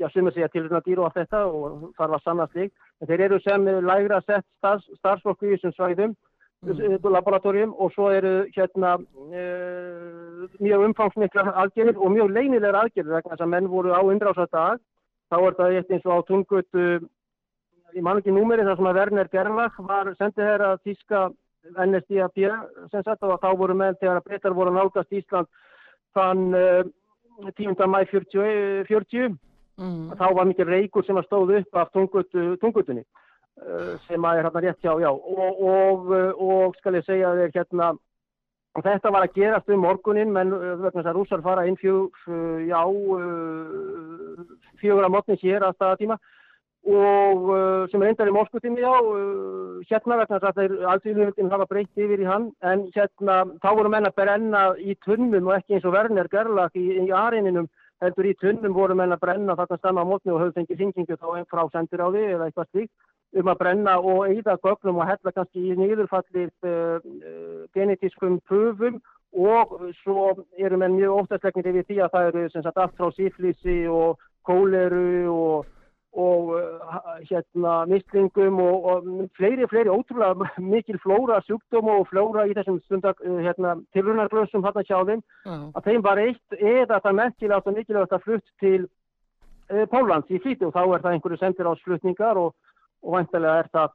[0.00, 2.74] já sem að segja tilruna dýr og allt þetta og þarf að sanna slík.
[3.00, 6.16] En þeir eru sem uh, lægra sett starfs, starfsfólk í þessum svæðum,
[6.66, 7.10] mm.
[7.14, 8.96] laboratórium og svo eru hérna
[10.60, 14.80] mjög umfangsmiklar aðgerðir og mjög leynilegar aðgerðir vegna þess að menn voru á undrásadag
[15.30, 16.86] þá er það eitt eins og á tungutu
[17.94, 21.22] ég man ekki númeri þar sem að Werner Gerlach var sendið hér að þíska
[21.86, 22.40] NSDAP
[22.90, 25.48] sem sagt og þá voru menn þegar að breytar voru nálgast Ísland
[26.16, 26.82] þann uh,
[27.56, 27.76] 10.
[27.88, 29.34] mæ 40, 40
[29.78, 30.14] mm.
[30.18, 34.48] þá var mikið reykur sem að stóð upp af tungutu, tungutunni uh, sem að er
[34.48, 37.92] hérna rétt hjá, já og, og, uh, og skal ég segja þér hérna
[38.78, 41.78] og þetta var að gerast um morgunin menn uh, vegna þess að rússar fara inn
[41.80, 44.44] fjö, fjö, já uh,
[44.82, 46.20] fjögur að mótni hér að staðatíma
[46.90, 47.50] og
[47.92, 48.94] sem reyndar í Moskvutími já,
[49.90, 52.46] hérna vegna þess að þeir alþjóðlunum hafa breytt yfir í hann.
[52.64, 56.72] En hérna þá voru menn að brenna í tunnum og ekki eins og Werner Gerlach
[56.80, 57.68] í, í arininum
[58.00, 61.18] heldur í tunnum voru menn að brenna þarna stanna á mótni og höfðu fengið hringingu
[61.20, 62.94] þá einn frá sendiráði eða eitthvað slíkt
[63.38, 68.98] um að brenna og eyða gögnum og hella kannski í nýðurfallið uh, uh, genetískum pröfum
[69.30, 73.12] og svo eru menn mjög óttastlegnir yfir því að það eru sem sagt allt frá
[73.14, 75.66] síflísi og kóleru og,
[76.18, 82.56] og uh, hérna mislingum og, og fleiri, fleiri ótrúlega mikil flóra sjúkdóm og flóra í
[82.56, 85.54] þessum stundar uh, hérna, tilrunarglössum hann að sjá þeim Já.
[85.76, 88.80] að þeim var eitt eða það merkilegt og mikilvægt að flutt til
[89.70, 92.56] uh, Pólans í flýti og þá er það einhverju sendir á slutningar og,
[93.02, 93.90] og vantilega er það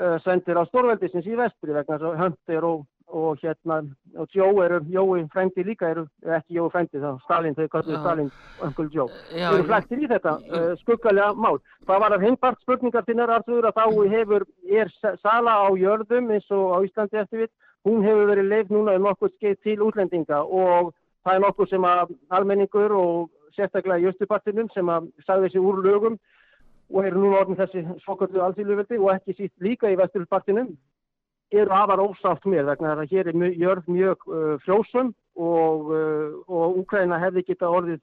[0.00, 3.76] uh, sendir á stórveldisins í vestri vegna þess að höndir og, og hérna
[4.18, 7.70] og Joe eru, Jói frendi líka eru ekki Jói frendi þá Stalin, þau Já.
[7.76, 8.30] kallar Stalin
[8.66, 9.68] Uncle Joe Já, eru já.
[9.70, 11.60] flektir í þetta uh, skuggalega mál.
[11.86, 14.46] Það var að heimbart spurningar til næra artur að þá hefur
[14.80, 17.50] er sa- sala á jörðum eins og á Íslandi eftir við,
[17.86, 20.92] hún hefur verið leif núna um nokkuð skeið til útlendinga og
[21.26, 25.78] það er nokkuð sem að almenningur og sérstaklega í Östupartinum sem að sagði þessi úr
[25.86, 26.18] lögum
[26.92, 30.74] og eru núna orðin þessi svoköldu alþýðluveldi og ekki síst líka í Vesturpartinum
[31.54, 35.90] eru afar ósátt með vegna þess að hér er mjög, jörð mjög uh, frjósum og,
[35.94, 38.00] uh, og Úkraina hefði geta orðið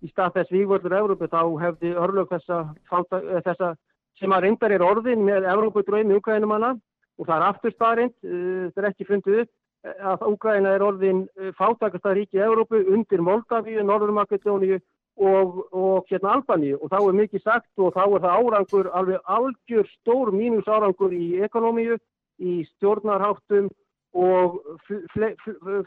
[0.00, 3.74] í stað þess vígvöldur Evrópu þá hefði örlög þessa, fáta, eh, þessa
[4.16, 6.72] sem að reyndar er orðin með Evrópu draumi Ukraínumanna
[7.20, 11.22] og það er aftur staðrind, uh, þetta er ekki fundið upp að Ukraina er orðin
[11.40, 14.80] uh, fátakasta ríki Evrópu undir Moldavíu, Norður-Makedóníu
[15.20, 19.32] og, og hérna Albaníu og þá er mikið sagt og þá er það árangur alveg
[19.36, 21.98] algjör stór mínus árangur í ekonomíu,
[22.40, 23.68] í stjórnarháttum
[24.16, 25.82] og fle, fle, fle,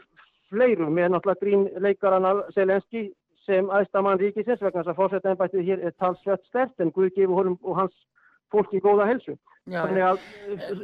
[0.52, 3.08] fleirum með náttúrulega grín leikaran Selenski
[3.44, 7.40] sem aðstamann ríkisins vegna þess að fórsetta ennbættið hér er talsvett stert en Guð gefur
[7.40, 7.96] honum og hans
[8.54, 9.34] fólki góða helsu.
[9.64, 10.18] Já, Þannig að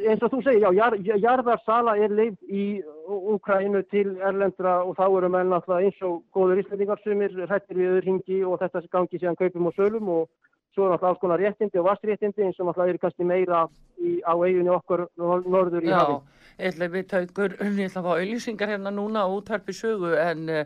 [0.08, 2.62] eins og þú segir, já, jar, jarðarsala er leif í
[3.10, 7.90] Úkrænu til Erlendra og þá eru menn náttúrulega eins og góður íslendingar sumir hrættir við
[7.90, 10.30] öður hingi og þetta gangi síðan kaupum og sölum og
[10.74, 13.64] svo er náttúrulega alls konar réttindi og vastréttindi eins og náttúrulega eru kannski meira
[14.00, 16.20] í, á eiginni okkur nor- norður í Já, hafinn.
[16.61, 20.46] ég ætla við taukur, ég ætla að fá auðlýsingar hérna núna og útvarpi sögu en
[20.48, 20.64] uh,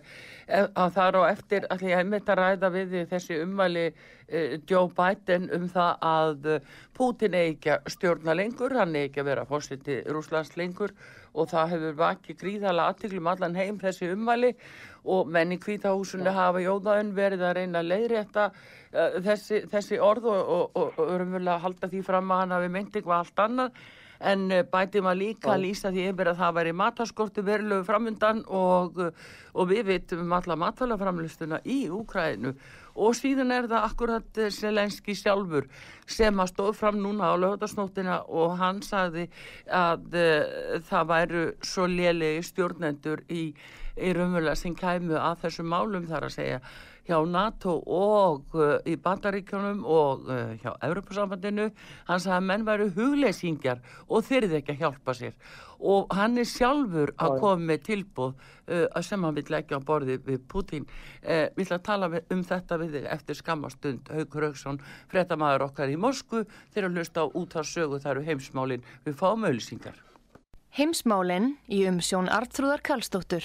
[0.76, 4.54] að það er á eftir að ég hef mitt að ræða við þessi ummæli uh,
[4.70, 6.48] Joe Biden um það að
[6.94, 10.92] Putin eigi ekki að stjórna lengur, hann eigi ekki að vera fórseti Rúslands lengur
[11.34, 14.52] og það hefur vakið gríðala aðtiklum allan heim þessi ummæli.
[15.04, 20.30] Og menn í kvítahúsinu hafa jóðaðun verið að reyna að leiðrétta uh, þessi, þessi orð
[20.32, 23.82] og, og, og, og örumvöla halda því fram að hann hafi myndi eitthvað allt annað.
[24.24, 28.40] En uh, bæti maður líka að lýsa því yfir að það væri mataskorti verilegu framundan
[28.48, 29.02] og,
[29.52, 32.54] og við vitum um alla matalaframlistuna í Úkrænu
[32.94, 35.68] og síðan er það akkurat Selenski sjálfur
[36.06, 39.28] sem að stóð fram núna á lögðarsnóttina og hann sagði
[39.66, 43.48] að uh, það væru svo lélegi stjórnendur í,
[43.98, 46.60] í raunverulega sem kæmu að þessum málum þar að segja
[47.08, 51.68] hjá NATO og uh, í bandaríkjónum og uh, hjá Evropasambandinu
[52.08, 55.36] hann sagði að menn væru hugleysingjar og þyrði ekki að hjálpa sér.
[55.84, 60.16] Og hann er sjálfur að koma með tilbúð uh, sem hann vil leggja á borði
[60.24, 64.48] við Putin uh, við ætla að tala við, um þetta við þig eftir skammastund Haukur
[64.48, 64.80] Hauksson,
[65.12, 68.90] fréttamaður okkar í Moskvu þegar að hlusta á út af sögu það eru heimsmálin.
[69.04, 70.00] Við fáum auðlýsingar
[70.74, 73.44] Heimsmálin í umsjón Artrúðar Karlsdóttur.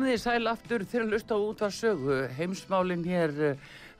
[0.00, 2.14] Komið þið sæl aftur til að lusta á út af sögu.
[2.32, 3.34] Heimsmálin hér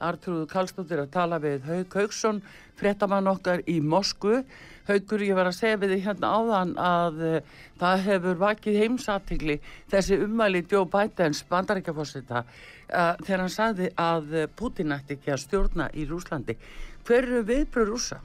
[0.01, 2.39] Artrúðu Karlsdóttir að tala við Hauk Hauksson,
[2.79, 4.39] fréttamann okkar í Moskvu.
[4.87, 9.59] Haukur, ég var að segja við þig hérna áðan að uh, það hefur vakið heimsatikli
[9.93, 15.91] þessi ummæli Joe Bidens bandaríkjaforsetta uh, þegar hann sagði að Putin ætti ekki að stjórna
[15.93, 16.57] í Rúslandi.
[17.05, 18.23] Hver eru viðbröð rúsa?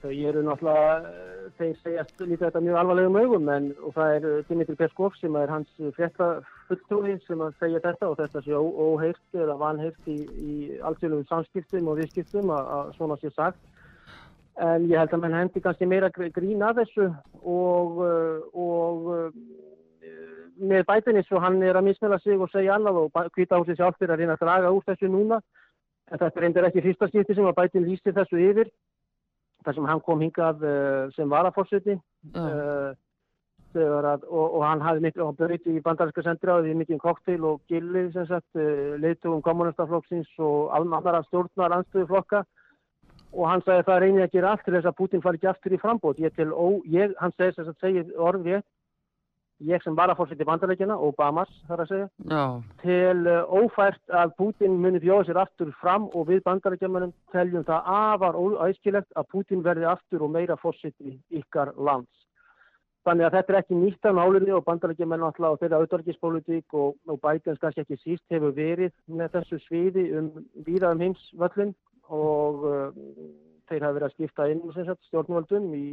[0.00, 4.28] Þau eru náttúrulega, eh, þeir segjast líka þetta mjög alvarlegum augum en og það er
[4.30, 6.28] eh, Dimitri Peskov sem er hans frétta
[6.70, 11.26] fulltrúi sem að segja þetta og þetta sé ó- óheyrt eða vanheyrt í, í allsjöfum
[11.28, 13.60] samskiptum og viðskiptum að, svona sé sagt.
[14.60, 17.10] En ég held að mann hendi kannski meira gr- grín að þessu
[17.44, 19.32] og, eh, og
[20.60, 23.96] með bætinni svo hann er að mismela sig og segja annað og hvita húsi sjálf
[24.00, 25.40] fyrir að reyna að draga úr þessu núna.
[26.10, 28.72] En þetta reyndir ekki fyrsta skipti sem að bætin lýsir þessu yfir
[29.64, 32.92] þar sem hann kom hingað uh, sem varaforseti já, uh,
[33.70, 37.44] að, og, og hann hafði miklu, hann börjti í bandarinska sendra og því mikið kokteil
[37.46, 42.42] og gilli sem sagt, uh, leiðtugum kommunistaflokksins og almannara stjórnar anstöðuflokka
[43.30, 45.74] og hann sagði það reynið að gera allt til þess að Putin fari ekki aftur
[45.76, 46.18] í frambót.
[46.18, 48.48] Ég til, ó, ég, hann segi þess að segja orð
[49.60, 52.44] ég, sem varaforseti bandarækjana, Obamas þar að segja, já,
[52.82, 57.92] til uh, ófært að Putin muni bjóða sér aftur fram og við bandarækjamanum teljum það
[57.96, 62.10] afar óæskilegt að Putin verði aftur og meira fórseti ykkar lands.
[63.08, 66.98] Þannig að þetta er ekki nýtt af nálinni og bandarækjumenn alltaf á þeirra auðvarkispolítík og,
[67.08, 70.28] og Bidens kannski ekki síst hefur verið með þessu sviði um
[70.66, 71.72] víða um heimsvöllin
[72.12, 72.86] og uh,
[73.70, 74.62] þeir hafa verið að skipta inn
[75.08, 75.86] stjórnvöldum í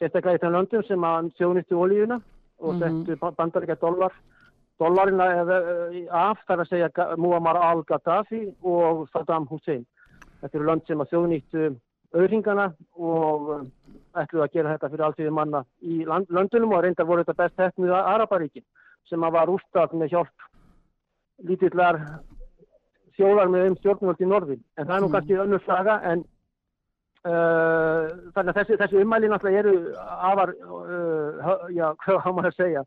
[0.00, 2.20] sérstaklega í þeim löndum sem að þjóðnýttu olíuna
[2.60, 3.04] og Mhm.
[3.06, 4.12] settu bandarækja dollar
[4.80, 5.56] dollarina eða,
[6.10, 9.86] af þar að segja Muammar al-Gaddafi og Saddam Hussein.
[10.42, 11.76] Þetta eru lönd sem að þjóðnýttu
[12.14, 12.66] auðringana
[12.98, 13.62] og uh,
[14.20, 17.56] ætluðu að gera þetta fyrir alltíði manna í land, löndunum og reyndar voru þetta best
[17.58, 18.64] hefnið að Araparíkin
[19.08, 20.38] sem að var úrstað með hjálp
[21.48, 21.98] lítillar
[23.16, 24.62] þjóðar með um stjórnvöld í norðin.
[24.78, 25.14] En það er nú Mm.
[25.14, 26.24] kannski önnur saga en
[27.24, 29.74] uh, þannig að þessi, þessi ummæli náttúrulega eru
[30.30, 31.03] afar, uh,
[31.74, 32.84] já, hvað á maður að segja,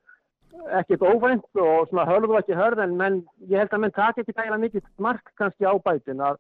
[0.80, 4.38] ekkert óvænt og svona hörðu ekki hörð en menn, ég held að menn taki ekki
[4.38, 6.24] dæla mikið mark kannski á bætin.
[6.24, 6.40] Að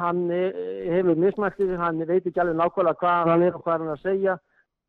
[0.00, 0.56] hann eh,
[0.94, 4.04] hefur mismæktið, hann veit ekki alveg nákvæmlega hvað hann er og hvað hann er að
[4.08, 4.36] segja.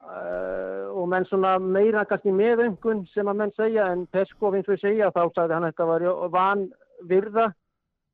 [0.05, 4.75] Uh, og menn svona meira kannski meðöngun sem að menn segja en Peskov eins og
[4.75, 6.61] ég segja þá sagði hann þetta var van
[7.09, 7.45] virða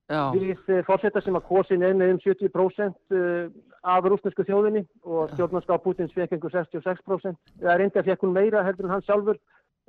[0.08, 3.50] já, við fórsetta sem að kosin er með um 70% uh,
[3.82, 7.38] af rúsnesku þjóðinni og stjórnarskap Putins fekk einhver 66%.
[7.62, 9.40] Það er enda fekk hún meira heldur en hann sjálfur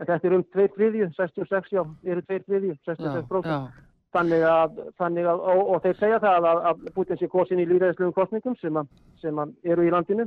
[0.01, 3.51] en þetta er um 2 þriðju, 66 já, eru 2 þriðju, já, 66%.
[3.51, 7.62] já, Þannig að, þannig að og, og þeir segja það að, að Putin sé kosin
[7.62, 8.90] í líðræðislegum kostningum sem, að,
[9.22, 10.26] sem að eru í landinu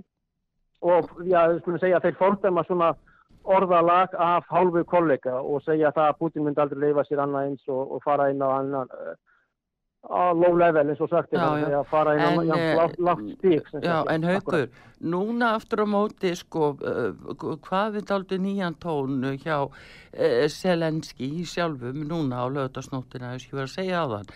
[0.81, 2.95] og já, skulum segja að þeir fordæma svona
[3.45, 7.69] orðalag af hálfu kollega og segja það að Putin myndi aldrei leifa sér annað eins
[7.69, 8.89] og, og fara inn á annan
[10.05, 11.79] á low level eins og sagt Já, já.
[11.79, 14.67] að fara inn á eh, lágt, lágt stík já, en haukur,
[15.01, 22.05] núna aftur á móti, sko, uh, hvað við daldi nýjan tón hjá uh, Selenski sjálfum
[22.05, 24.31] núna á lögðarsnóttina, þess ég var að segja á þann,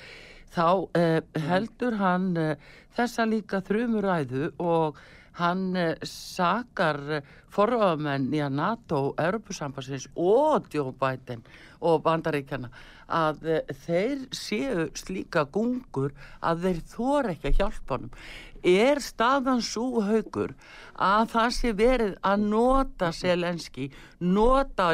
[0.55, 4.99] þá uh, heldur hann uh, þessa líka þrumuræðu og
[5.39, 11.45] hann uh, sakar uh, forraðamenn í að NATO, Europasambassins og Biden
[11.79, 12.69] og bandaríkjana
[13.09, 16.13] að uh, þeir séu slíka gungur
[16.45, 18.13] að þeir þor ekki að hjálpa honum.
[18.59, 20.51] Er staðan svo haugur
[20.99, 23.87] að það sé verið að nota Selenski,
[24.19, 24.89] nota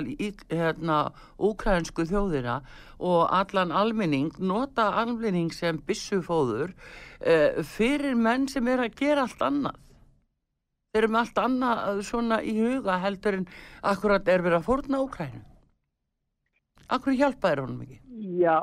[0.52, 1.00] hérna,
[1.42, 2.60] úkrænsku þjóðina
[3.02, 9.42] og allan almenning, nota almenning sem byssufóður uh, fyrir menn sem er að gera allt
[9.42, 9.82] annað.
[10.94, 13.50] Þeir eru með allt annað svona í huga heldur en
[13.84, 15.55] akkurat er verið að fórna Úkrænu.
[16.90, 18.00] Akkur hjálpaði honum ekki?
[18.46, 18.60] Já,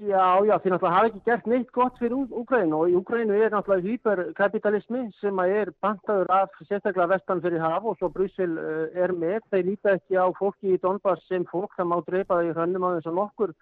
[0.00, 3.36] já, já, því náttúrulega hafa ekki gert neitt gott fyrir Ú- Úkraínu og í Úkraínu
[3.36, 8.56] er náttúrulega hyperkapitalismi sem að er bantaður af sérstaklega vestan fyrir haf og svo Brussel
[8.56, 9.42] uh, er með.
[9.52, 12.86] Þeir líta ekki á fólki í Donbass sem fólk, það má dreipa það í hrönnum
[12.88, 13.54] á þess að nokkur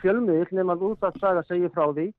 [0.00, 2.12] fjölmiðil nema að útvarpsaga segir frá því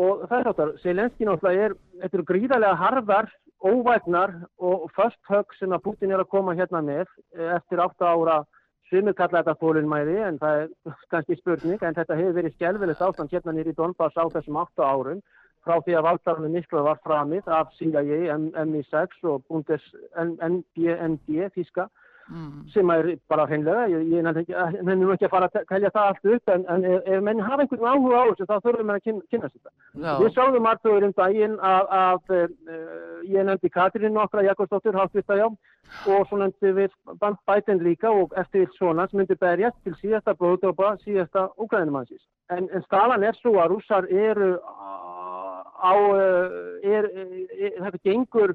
[0.00, 1.72] og það er þáttar, Selenski náttúrulega er,
[2.02, 6.82] þetta eru gríðarlega harðar, óvægnar og först högg sem að Putin er að koma hérna
[6.84, 7.06] með
[7.36, 8.36] eh, eftir átta ára
[8.90, 13.30] Sumir kalla þetta þólinnmæði en það er kannski spurning en þetta hefur verið skjálfilegt ástand
[13.30, 15.20] hérna nýri í Donbass á þessum 8 árum
[15.62, 19.44] frá því að valdarinn miklu var framið af CIA, M- MI6 og
[20.50, 21.86] NBND, Þíska,
[22.30, 22.66] Mm.
[22.70, 24.74] sem er bara hreinlega, ég, ekki, eh,
[25.14, 27.88] ekki að fara að telja það allt upp en, en ef, ef menn hafa einhvern
[27.90, 29.72] áhuga á þessu þá þurfum við að kyn, kynna þetta.
[30.04, 32.86] Já, Við sáðum margtöður um daginn að, að uh,
[33.26, 35.46] ég nefndi Katrín nokkra Jakobsdóttir, hátvita já,
[36.06, 36.94] og svo nefndi við
[37.50, 42.22] bætinn líka og eftir svona sem myndi berjast til síðasta blóðdópa, síðasta úgrænumannsins.
[42.54, 44.54] En, en staðan er svo að rússar eru
[45.82, 46.46] á, uh,
[46.86, 48.54] er, er, þetta gengur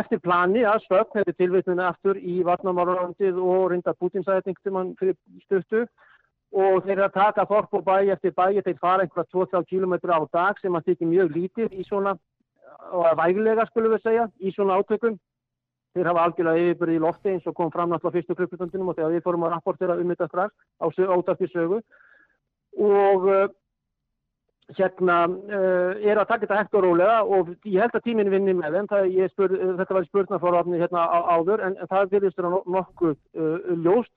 [0.00, 5.84] eftir plani að stökk hefur tilvitnuna aftur í vatnamálarlandið og reynda Putinsæðning mann fyrir stuttu.
[6.54, 9.94] Og þeir eru að taka þorp og bæ eftir bæ þeir fara einhverja 2-3 km
[10.06, 12.14] á dag sem að þykir mjög lítið í svona
[12.92, 15.18] og væglega skulum við segja í svona átökum.
[15.94, 19.12] Þeir hafa algjörlega yfirbyrði í lofti eins og kom fram náttúrulega fyrstu klukkutundinum og þegar
[19.14, 20.86] við fórum að rapportera um þetta strax á
[21.18, 21.82] ótafti sögu.
[22.74, 23.28] Og
[24.78, 28.54] hérna uh, er að taka þetta hægt og rólega og ég held að tíminn vinni
[28.56, 32.64] með þeim spur, uh, þetta var spurnarforvarni hérna á, áður en, en það virðist no-
[32.64, 34.12] nokkuð uh, ljóst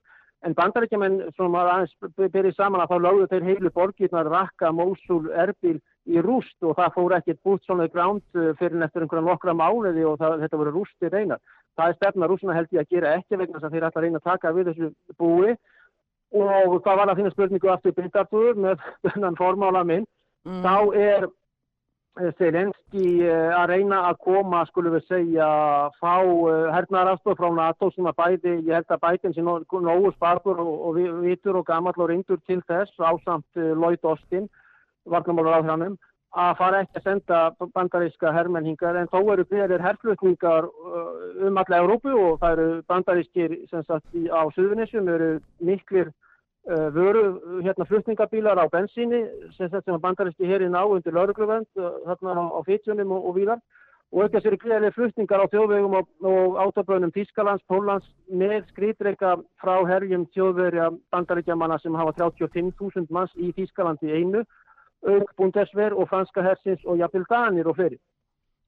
[0.45, 5.31] En bandaríkjumenn, svona maður aðeins byrjið saman að þá lögðu þeir heilu borgirnar Raqqa, Mosul,
[5.33, 9.55] Erbil í rúst og það fór ekkert bútt svona ground uh, fyrir eftir einhverja nokkra
[9.57, 11.41] mánuði og það, þetta voru rústir reynar.
[11.77, 14.05] Það er stefna rúsina held ég að gera ekki vegna þess að þeir ætla að
[14.05, 15.57] reyna að taka við þessu búi
[16.37, 20.07] og það var að finna spurningu aftur byndartur með þennan formála minn.
[20.47, 20.61] Mm.
[20.63, 21.27] Þá er
[22.39, 25.47] Zelenski uh, að reyna að koma, skulum við segja,
[25.99, 30.61] fá uh, hernaðarafstof frá NATO sem að bæði, ég held að bætin sem nógu sparkur
[30.63, 34.47] og, og vi- vitur og gamall og reyndur til þess ásamt Lloyd Austin,
[35.05, 35.97] varnamálur á hrannum,
[36.37, 37.41] að fara ekki að senda
[37.75, 41.11] bandaríska hermenningar en þó eru fyrir herflutningar uh,
[41.47, 46.09] um alla Európu og það eru bandarískir sagt í, á Suðunisjum eru miklir
[46.67, 49.23] vöru uh, hérna flutningabílar á bensíni
[49.55, 53.29] sem sagt sem að bandaríski heri ná undir laurugluvend uh, þarna á, á Fitjunum og,
[53.29, 53.61] og víðar
[54.11, 59.35] og ekki að sér greiðlega flutningar á þjóðvegum og, og átaböðnum Þískalands, Póllands með skrýtreika
[59.59, 64.45] frá herjum þjóðverja bandaríkjamanna sem hafa 35.000 manns í Þískalandi einu
[65.07, 67.99] auk Bundesver og franska hersins og jafnvel Danir og fleiri.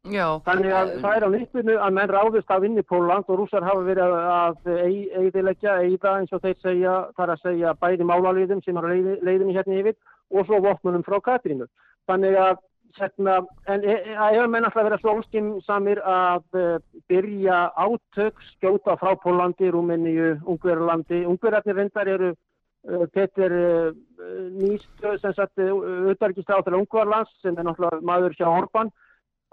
[0.08, 3.42] Já, Þannig að það er á nýttinu að menn ráðist af inn í Póland og
[3.42, 4.70] rússar hafa verið að
[5.20, 9.82] eidilegja, eida eins og þeir segja, þar að segja bæði málaliðum sem har leiðinni hérna
[9.82, 9.98] yfir
[10.32, 11.68] og svo vopnunum frá Katrínu.
[12.08, 12.62] Þannig að
[12.96, 13.36] hérna,
[13.68, 16.78] en e- e- ef menn alltaf vera svo óskimsamir að uh,
[17.12, 23.92] byrja átök, skjóta frá Pólandi, Rúmeníu, Ungverðarlandi, Ungverðarnir reyndar eru uh, Peter uh,
[24.56, 28.92] Nýst, sem sagt, auðvarkistráð til Ungverðarlands sem er náttúrulega maður hjá Orban,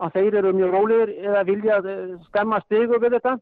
[0.03, 3.37] að þeir eru mjög rólegir eða vilja eh, stemma stigu við þetta.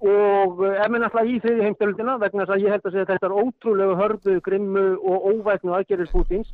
[0.00, 3.28] Og eh, ef menn alltaf í þriði heimstöldina vegna þess að ég held að þetta
[3.28, 6.50] er ótrúlega hörðu, grimmu og óvægnu aðgerðis Pútins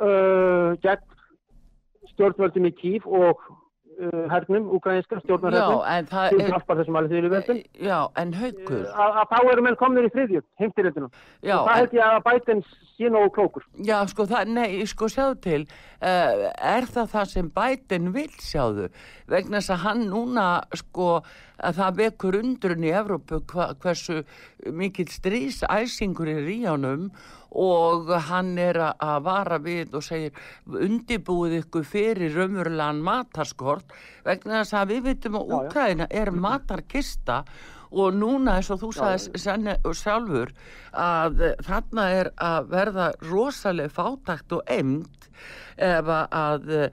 [0.00, 1.04] uh, gegn
[2.12, 3.42] stjórnvöldum í Kíf og
[4.30, 5.80] hernum, ukrainska stjórnarhernum.
[5.90, 10.06] Er, hjálpar þessum alveg þriði veldum já, en haukur, að, að þá eru menn komnir
[10.06, 10.12] í
[10.60, 11.08] heimstöldina
[11.42, 13.66] já, og það held ég að Biden sé nógu klókur.
[13.88, 15.60] Já, sko, það, nei, sko, sjáðu til,
[15.98, 16.46] uh,
[16.76, 18.88] er það það sem Biden vil sjáðu,
[19.30, 20.46] vegna þess að hann núna,
[20.78, 21.10] sko,
[21.58, 24.22] að það vekur undrun í Evrópu hva, hversu
[24.78, 27.08] mikill strísæsingur er í honum
[27.50, 30.32] og hann er að- vara við og segir
[30.66, 33.84] undibúið ykkur fyrir raumurlegan matarskort
[34.24, 35.52] vegna þess að við vitum að.
[35.58, 37.44] Úkraina er matarkista
[37.90, 39.32] og núna eins og þú sagðist
[39.96, 40.52] sjálfur
[40.92, 45.17] að þarna er að verða rosaleg fátakt og emnd
[45.78, 46.88] ef að- eh,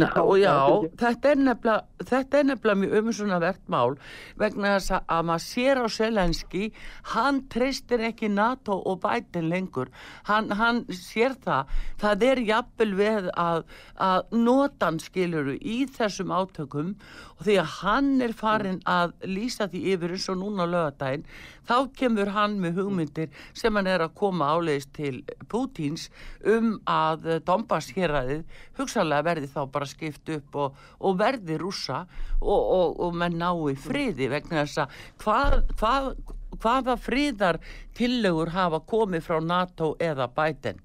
[0.00, 0.54] já, og já,
[0.96, 3.96] þetta er nefnilega þetta er nefnilega mjög umsunavert mál
[4.38, 6.72] vegna þess að- að maður sér á Selenski
[7.14, 9.88] hann treystir ekki NATO og Biden lengur.
[10.24, 11.66] Hann, hann sér það.
[11.98, 13.64] Það er jafnvel við að,
[13.98, 16.94] að notan skiluru í þessum átökum.
[17.38, 21.24] Og því að hann er farin að lýsa því yfir eins og núna lögadaginn
[21.66, 26.08] þá kemur hann með hugmyndir sem hann er að koma áleiðis til Pútins
[26.44, 32.04] um að eh, Donbass héræðið hugsalega verði þá bara skipt upp og, og verði rússa
[32.40, 36.10] og, og, og menn nái friði vegna þess að hvað, hvað,
[36.56, 37.60] hvaða friðar
[37.98, 40.82] tillögur hafa komið frá NATO eða Biden?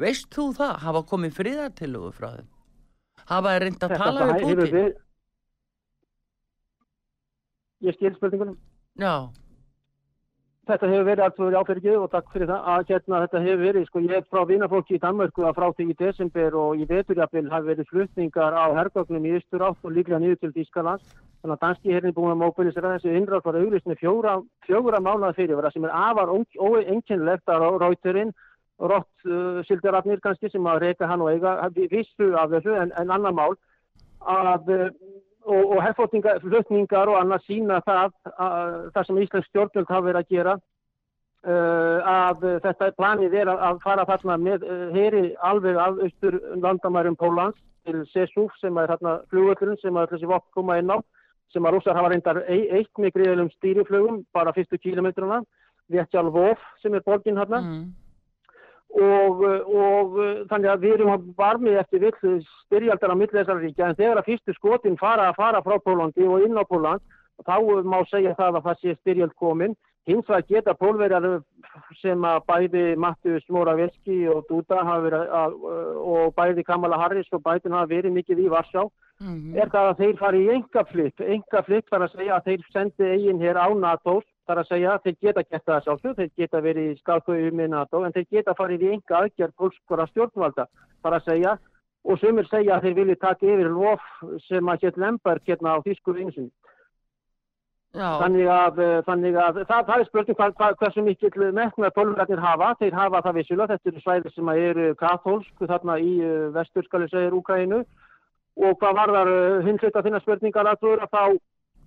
[0.00, 0.74] Veist þú það?
[0.86, 2.50] Hafa komið friðartillögur frá þeim?
[3.30, 4.74] Hafa þeir reynd að tala við Putin?
[4.74, 4.92] við
[7.80, 8.56] ég skil spurningunum.
[9.00, 9.30] Já,
[10.70, 13.86] Þetta hefur verið allt fyrir áfyrirgið og takk fyrir það að hérna þetta hefur verið,
[13.88, 17.42] sko ég er frá vinafólki í Danmörku að frá því í desember og í veturjafil
[17.50, 21.16] hafi verið flutningar á hergögnum í austur átt og líklega niður til Þýskalands.
[21.40, 24.36] Þannig að danski herrin búin að móbilisera þessi innrátt var auglistni fjóra,
[24.68, 28.30] fjóra mánuða fyrirvara sem er afar óeinkennilegt að rauturinn,
[28.78, 31.56] rótt uh, sildarafnir kannski sem að reyka hann og eiga
[31.90, 33.58] vissu af þessu en, en annar mál
[34.22, 34.86] að uh,
[35.46, 40.34] og, og herflutningar og annað sína það, að, það sem Íslands stjórnvöld hafa verið að
[40.34, 45.80] gera uh, að þetta er planið er að, að fara þarna með uh, heri alveg
[45.80, 50.78] af austur landamærum Pólans til Sesúf sem er þarna flugvöldurinn sem að þessi vopn koma
[50.80, 50.98] inn á
[51.50, 55.40] sem að rússar hafa reyndar e eitt með greiðalum stýriflugum bara fyrstu kílometruna
[55.90, 57.80] Véttjálfóf sem er borginn þarna mm.
[58.90, 60.16] Og, og
[60.50, 63.90] þannig að við erum varmið eftir vill styrjaldar á milli þessara ríkja.
[63.90, 67.04] En þegar að fyrstu skotin fara að fara frá Pólandi og inn á Póland
[67.46, 69.76] þá má segja það að það sé styrjald komin.
[70.08, 71.26] Hins vegar geta pólverjar
[72.00, 75.58] sem að bæði Mattius Moraveski og Duda að,
[76.00, 78.88] og bæði Kamala Harris og Biden hafa verið mikið í Varsjá.
[79.20, 79.52] Mm.
[79.52, 82.62] er það að þeir fari í enga flytt enga flytt þar að segja að þeir
[82.72, 84.14] sendi eigin hér á NATO
[84.48, 87.68] þar að segja að þeir geta gett það sjálfsög, þeir geta verið í skálkauðu með
[87.74, 90.66] NATO en þeir geta farið í enga aðgerð pólskora stjórnvalda
[91.02, 91.58] þar að segja
[92.04, 94.06] og sumir segja að þeir vilja taka yfir lof
[94.46, 96.50] sem að hétt Lemberg hérna á Þýskur einsin
[97.90, 100.36] Já, Þannig að, eh, þannig að það, það er spurning
[100.78, 102.68] hversu mikill metnað tólverarnir hafa.
[102.78, 106.12] Þeir hafa það vissulega, þetta eru svæði sem eru katholsk þarna í
[106.54, 107.80] vestur, skal ég segja, Úkraínu.
[108.62, 111.24] Og hvað varðar uh, hins veita þinna spurningar að að þá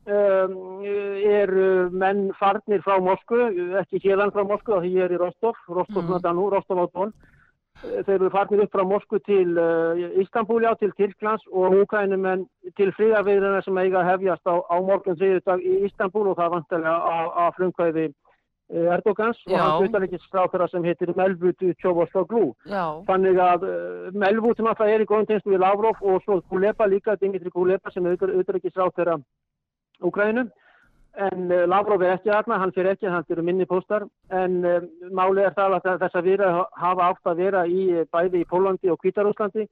[0.05, 3.47] um, eru menn farnir frá Moskvu,
[3.81, 6.33] ekki hérðan frá Moskvu, því ég er í Rostov, Rostov, mm.
[6.35, 7.13] nú, Rostov á tón.
[7.83, 12.45] Þeir eru farnir upp frá Moskvu til uh, Istanbul, já, til Tyrklands og Úkrænumenn
[12.77, 16.93] til fríðarviðrana sem eiga að hefjast á, á morgun þriðudag í Istanbul og það vantarlega
[16.93, 19.63] á, á frumkvæði uh, Erdogans og Já.
[19.65, 22.53] hans utanleikisfráþara sem heitir Melvutu Tjófosoglu.
[22.69, 26.87] já, Þannig að uh, Melvutu náttúrulega er í góðum tengslu við Lavrov og svo Kuleba
[26.87, 29.17] líka, Dimitri Kuleba sem er utanleikisfráþara
[30.03, 30.47] Úkrænu.
[31.13, 34.07] En uh, Lavrov er ekki aðna, hann fyrir ekki, hann fyrir minni póstar.
[34.33, 34.79] En uh,
[35.13, 36.51] málið er það að þess að vera
[36.81, 39.67] hafa átt að vera í uh, bæði í Pólandi og Kvítarúslandi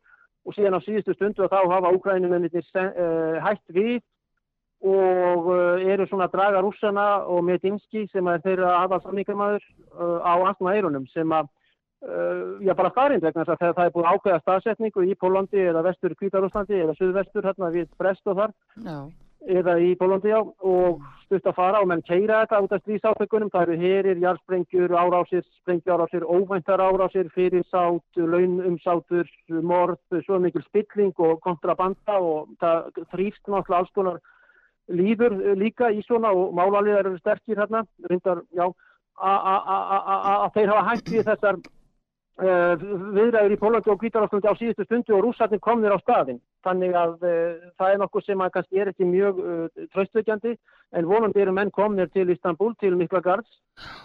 [0.45, 4.01] og síðan á síðustu stundu að þá hafa Úkrænumennir uh, hætt við
[4.81, 10.33] og uh, eru svona draga rússana og Medinski sem er þeirra aðal samningamæður uh, á
[10.49, 11.49] astma eirunum sem að
[12.65, 15.83] já, bara starind vegna þess að þegar það er búið ákveða staðsetningu í Pólandi eða
[15.85, 18.95] vestur Kvítarúslandi eða suðvestur hérna við Brest og þar já,
[19.49, 23.49] eða í Pólandi já og stutt að fara og menn keira þetta út af strísátökunum,
[23.53, 31.41] það eru herir, jarðsprengjur, árásir, sprengjuárásir, óvæntar árásir, fyrirsát, launumsátur, morð, svo mikil spilling og
[31.41, 34.21] kontrabanda og það þrýst náttúrulega alls konar
[34.91, 38.67] líður líka í svona og málaliðar eru sterkir hérna, reyndar, já,
[39.21, 41.61] að þeir hafa hægt við þessar
[42.41, 42.73] Uh,
[43.13, 46.39] viðræður í Pólandi og Kvítaráslundi á síðustu stundu og rússarnir komnir á staðin.
[46.65, 50.55] Þannig að uh, það er nokkuð sem að kannski er ekki mjög uh, tröstveikjandi
[50.99, 53.49] en vonandi eru menn komnir til Istanbul, til Miklagards,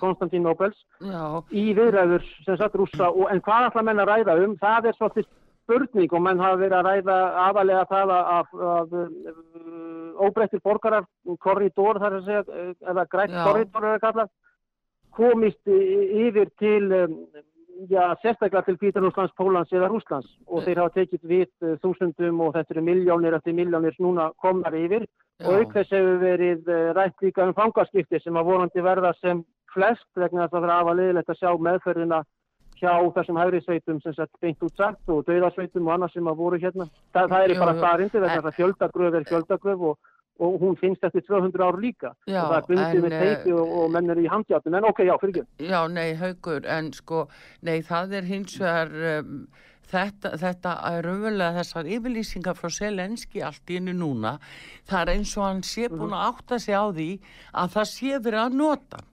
[0.00, 4.38] Konstantín Nobels, já, í viðræður sem satt rússa og en hvað ætla menn að ræða
[4.44, 4.54] um?
[4.62, 5.28] Það er svolítið
[5.66, 11.08] spurning og menn hafa verið að ræða aðalega það að, uh, óbreyttir borgarar,
[11.42, 14.28] korridor þar að segja, eða grætt korridor er að kalla,
[15.16, 17.20] komist yfir til um,
[17.90, 22.54] já, sérstaklega til Pítarúslands, Pólans eða Rúslands og þeir hafa tekið við uh, þúsundum og
[22.56, 25.06] þetta eru miljónir eftir miljónir núna komnar yfir
[25.44, 25.58] og Já.
[25.60, 30.08] auk þess hefur verið uh, rætt líka um fangaskipti sem að vonandi verða sem flest
[30.16, 32.22] vegna þess að það er afa liðilegt að sjá meðferðina
[32.76, 36.40] hjá þessum hægri sveitum sem sett beint út sagt og dauðasveitum og annað sem að
[36.42, 36.88] voru hérna.
[37.14, 41.24] Það, það er bara vegna þess að fjöldagröf er fjöldagröf og, og hún finnst eftir
[41.26, 42.12] 200 ár líka.
[42.28, 44.88] Já, og það er bundið en, með teipi og, og menn er í handjátum en
[44.90, 45.70] ok, já, fyrir ekki.
[45.70, 47.22] já, nei, haugur, en sko,
[47.66, 49.34] nei, það er hins vegar, um,
[49.90, 54.36] þetta, þetta er raunverulega þessar yfirlýsingar frá Selenski allt í innu núna,
[54.88, 57.10] það er eins og hann sé búin að átta sig á því
[57.52, 59.04] að það sé verið að nota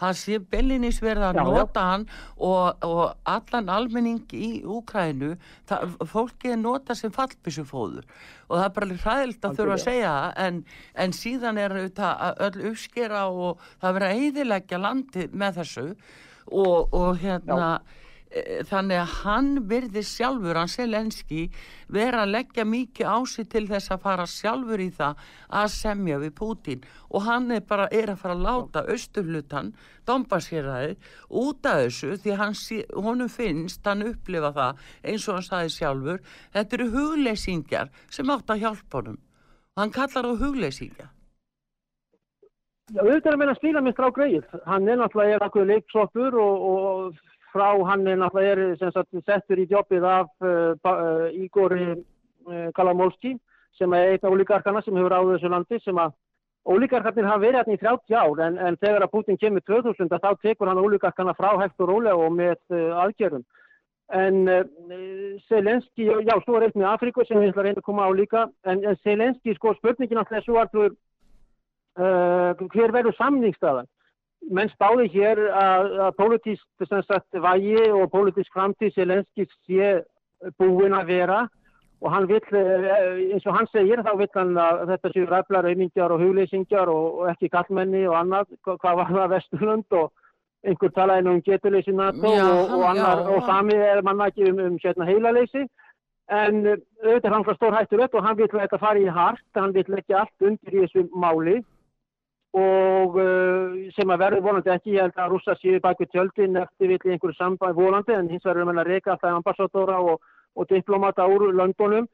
[0.00, 0.16] hann.
[0.18, 1.50] sé bellinis verið að Já, já.
[1.58, 5.34] nota hann og, og allan almenning í Úkrænu,
[5.68, 8.06] það, fólki er nota sem fallbissufóður
[8.48, 10.60] og það er bara hræðilt að þurfa að segja það en,
[11.04, 15.86] en síðan er auðvitað að öll uppskera og það verið að eyðileggja landið með þessu
[16.48, 17.98] og, og hérna e,
[18.68, 21.46] þannig að hann virði sjálfur, hann Selenski
[21.92, 25.22] vera að leggja mikið á sig til þess að fara sjálfur í það
[25.60, 26.84] að semja við Pútín.
[27.08, 29.72] Og hann er bara er að fara að láta austurlutan,
[30.08, 30.96] Dombashéræði
[31.28, 32.56] út af þessu því hann,
[32.96, 36.24] honum finnst, hann upplifa það eins og hann saði sjálfur,
[36.56, 39.22] þetta eru hugleysingjar sem átt að hjálpa honum.
[39.76, 41.12] Og hann kallar það hugleysingja.
[42.88, 44.44] Já, auðvitað er að meina spílamistr á greið.
[44.64, 47.18] Hann er náttúrulega er akkur leiksoppur og, og
[47.52, 53.36] frá hann er náttúrulega settur í jobbið af uh, uh, Ígori uh, Kalamolski
[53.78, 56.16] sem er einn af ólíkarkana sem hefur áður þessu landi sem að
[56.68, 60.24] ólíkarkarnir hafa verið hérna í 30 ár en, en þegar að Putin kemur 2000 að
[60.24, 63.46] þá tekur hann ólíkarkana frá hægt og rólega og með uh, aðgerðum.
[64.08, 64.46] En
[65.50, 68.10] Selenski, já, svo er eitt með Afriku sem við ætla að reynda að koma á
[68.16, 70.86] líka, en, en Selenski, sko, spurningin alltaf er svo
[71.98, 73.90] uh, hver verður samningstaðan?
[74.50, 79.88] Menn spáði hér að, að pólitísk sem sagt vægi og pólitísk framtíð Selenskis sé
[80.60, 81.40] búin að vera
[81.98, 85.66] og hann vill, eh, eins og hann segir, þá vill hann að þetta séu ræflar,
[85.66, 90.12] auðmingjar og hugleysingjar og, og ekki kallmenni og annað, hva- hvað var það Vesturlund og
[90.64, 94.02] einhver talaði nú um getuleysi NATO Já, og, og, annar, já, og hann- sami er
[94.06, 95.64] manna ekki um, um sérna heilaleysi.
[96.30, 99.42] En eh, auðvitað hann frá stór hættur upp og hann vill þetta fari í hart,
[99.58, 101.58] hann vill leggja allt undir í þessu máli
[102.56, 106.56] og uh, sem að verður volandi ekki, ég held að rússa séu bak við tjöldin
[106.56, 109.98] eftir vill í einhverju samband volandi en hins vegar er mann að reyka alltaf ambassadóra
[110.00, 110.22] og,
[110.56, 112.08] og diplomata úr Londonum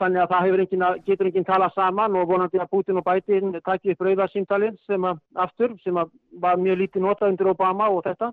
[0.00, 3.52] þannig að það engin, að- getur enginn tala saman og vonandi að Putin og Biden
[3.64, 8.04] takki upp rauðarsýmtalið sem að aftur, sem að var mjög lítið notað undir Obama og
[8.06, 8.32] þetta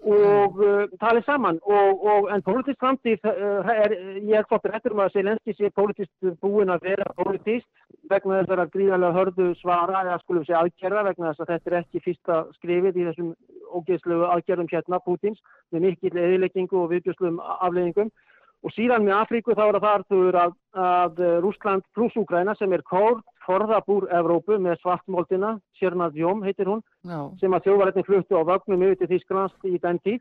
[0.00, 1.58] og uh, talið saman.
[1.62, 3.94] Og, og en pólitísk framtíð uh, er,
[4.24, 7.68] ég er þóttur eftir um að Selenski sé pólitískt búin að vera pólitískt
[8.10, 12.04] vegna þessara gríðarlega hörðu svara eða skulum sé aðgerða vegna þess að þetta er ekki
[12.06, 13.30] fyrsta skrifið í þessum
[13.70, 15.40] ógeðslegu aðgerðum hérna Pútins
[15.70, 18.10] með mikill eðileggingu og viðbjörsluðum afleðingum
[18.60, 22.72] og síðan með Afríku þá er það þar þú að, að Rúsland pluss Úgræna sem
[22.76, 28.42] er kór forðabúr Evrópu með svartmóldina, Sjörnadjóm heitir hún já, sem að þjóðvaretni fluttu á
[28.50, 30.20] vögnum yfir til Þísklands í den tíð.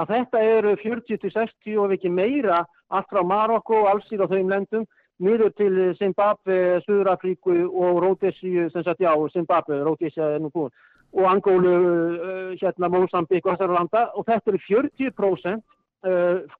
[0.00, 4.88] Að þetta eru 40-60 og ekki meira allt frá Marokko og alls í þeim lendum
[5.22, 10.74] niður til Zimbabwe, Suðurafríku og Ródesíu, sem sagt já, Zimbabwe, Ródesíu er nú búin
[11.14, 14.08] og Angólu, uh, hérna Mósambík og þessari landa.
[14.18, 15.73] Og þetta eru 40% uh,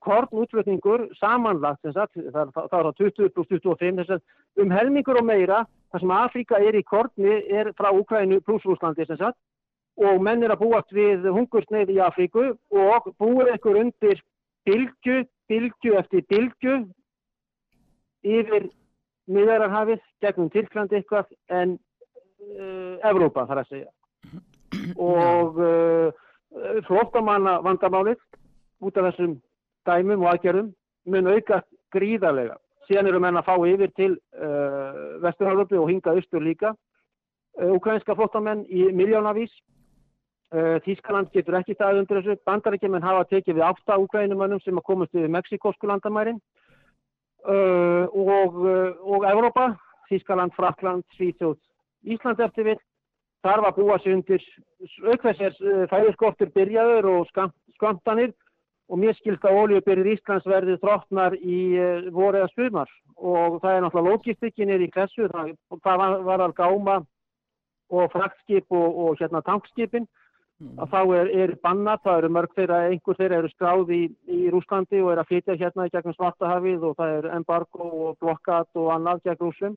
[0.05, 5.27] kornútflutningur samanlagt, það, það, það er á 20 pluss 25, þess að um helmingur og
[5.29, 9.37] meira, það sem Afríka er í korni er frá Ukraínu pluss Rúslandi, sem sagt,
[10.01, 14.23] og menn er að búast við hungursneið í Afríku og búið ekkur undir
[14.67, 15.21] bylgu,
[15.51, 16.79] bylgu eftir bylgu
[18.25, 18.71] yfir
[19.31, 23.91] miðararhafið gegnum Tyrklandi eitthvað en uh, Evrópa þarf að segja.
[25.01, 26.25] Og uh,
[26.89, 28.19] flóttamanna vandamálið
[28.85, 29.39] út af þessum
[29.89, 30.73] dæmum og aðgerðum
[31.11, 31.61] mun auka
[31.95, 32.57] gríðarlega.
[32.89, 36.75] Síðan eru menn að fá yfir til uh, Vesturhálfurbi og hinga austur líka.
[37.57, 39.53] Uh, ukrainska flottamenn í miljónavís
[40.53, 42.41] uh, Þískaland getur ekki staðið undir þessu.
[42.49, 46.41] Bandarækjumenn hafa tekið við átta ukrainumönnum sem að komast við Mexikósku landamærin.
[47.45, 48.55] Og,
[49.05, 49.67] og Evrópa,
[50.09, 51.59] Þískaland, Frakland, Svíþjóð,
[52.15, 52.79] Ísland eftir við.
[53.45, 54.45] Þarf að búa sig undir
[55.05, 58.33] aukveðs er uh, fæðiskortur byrjaður og skam, skamtanir
[58.91, 62.91] og mér skilst að oljubyrjir Íslands verði þróttnar í uh, voru eða sumar.
[63.15, 65.55] Og það er náttúrulega logistikinir í klassu, það,
[65.87, 66.99] það var, var að gáma
[67.95, 70.09] og fraktskip og, og hérna tankskipin
[70.79, 74.39] að þá er, er bannat, það eru mörg þeirra, einhver þeirra eru skráð í, í
[74.53, 78.71] Rúslandi og er að flytja hérna í gegnum Svartahafið og það er embargo og blokkat
[78.79, 79.77] og annað gegn rúsum.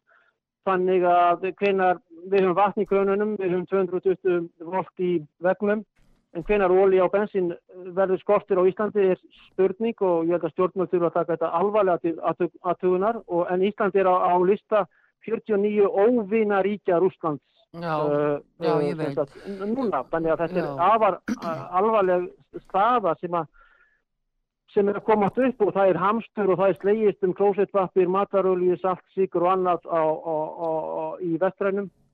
[0.67, 5.11] Þannig að hvenar við höfum vatn í grönunum, við höfum 220 volt í
[5.43, 5.83] vegnum,
[6.35, 7.53] en hvenar óli á bensin
[7.95, 9.19] verður skortir á Íslandi er
[9.51, 12.15] spurning og ég held að stjórnmjöld þurfa að taka þetta alvarlega til
[12.63, 13.21] aðtugunar,
[13.53, 14.85] en Íslandi er á, á lista
[15.25, 19.17] 49 óvina ríkja Rúslands já, uh, já, uh, ég veit.
[19.47, 20.65] n- núna, þannig að þetta Já.
[20.65, 21.17] er afar
[21.71, 22.29] alvarleg
[22.67, 23.47] staða sem að
[24.73, 28.07] sem er að komast upp og það er hamstur og það er slegist um klósettvappir,
[28.07, 30.29] matarolíu, salt, síkur og annað á, á,
[31.23, 31.87] í vestrænum.
[31.87, 32.06] eh,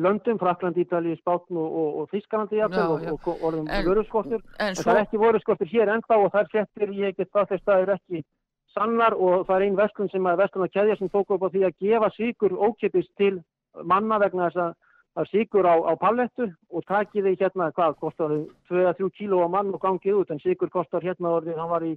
[0.00, 4.40] löndum, Frakland, Ítalíu, Spátn og, og, og Þískalandi Já, jafnvel og, og, orðum En- vöruskortur.
[4.58, 7.32] En En svo, það er ekki vöruskortur hér ennþá og það er fjettir, ég get
[7.32, 8.24] það þess að það er ekki
[8.72, 11.52] sannar og það er ein verslun sem að verslun að keðja sem tók upp á
[11.52, 13.42] því að gefa síkur ókipis til
[13.84, 14.74] manna vegna þess að
[15.18, 18.32] að síkur á, á pallettu og takið því hérna, hvað, kostar
[18.70, 21.92] 2-3 kíló á mann og gangið út, en síkur kostar hérna orðið, hann var í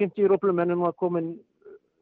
[0.00, 1.34] 50 rúplum en hann var komin,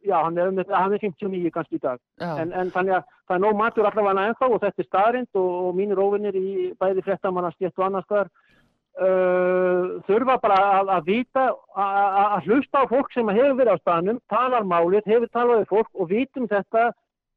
[0.05, 2.01] já, hann er, hann er 59 kannski í dag.
[2.21, 5.51] En, en þannig að það er nóg matur allavega ennþá og þetta er staðrind og,
[5.67, 8.33] og mínir óvinnir í bæði fréttamannastjétt og annars staðar
[9.01, 11.47] uh, þurfa bara að, að vita,
[11.87, 15.91] að, hlusta á fólk sem hefur verið á staðnum, talar málið, hefur talað við fólk
[15.95, 16.91] og vitum þetta,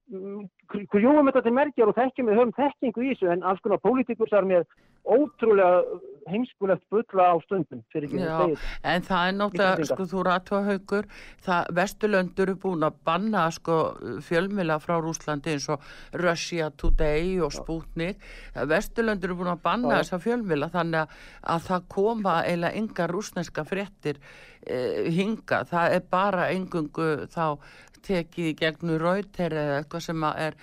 [0.05, 4.29] grjúum þetta til merkjar og þekkjum við höfum þekkingu í þessu en alls konar pólitíkur
[4.29, 4.67] sem er með
[5.05, 5.81] ótrúlega
[6.29, 11.09] heimskulegt bulla á stundum Já, en það er náttúrulega, sko, þú að haugur,
[11.45, 13.77] það, Vesturlöndur er búin að banna, sko,
[14.25, 15.85] fjölmila frá Rúslandi eins og
[16.21, 18.21] Russia Today og Sputnik,
[18.55, 23.65] Vesturlöndur er búin að banna þessa fjölmila þannig að, að það koma eiginlega enga rúsneska
[23.69, 24.21] fréttir
[24.65, 27.61] eh, hinga, það er bara engungu þá
[28.05, 30.57] tekið í gegnum rauter eða eitthvað sem er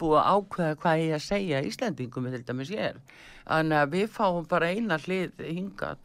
[0.00, 3.00] búið að ákveða hvað ég að segja Íslendingum til dæmis ég er.
[3.46, 5.98] Þannig að við fáum bara eina hlið hingað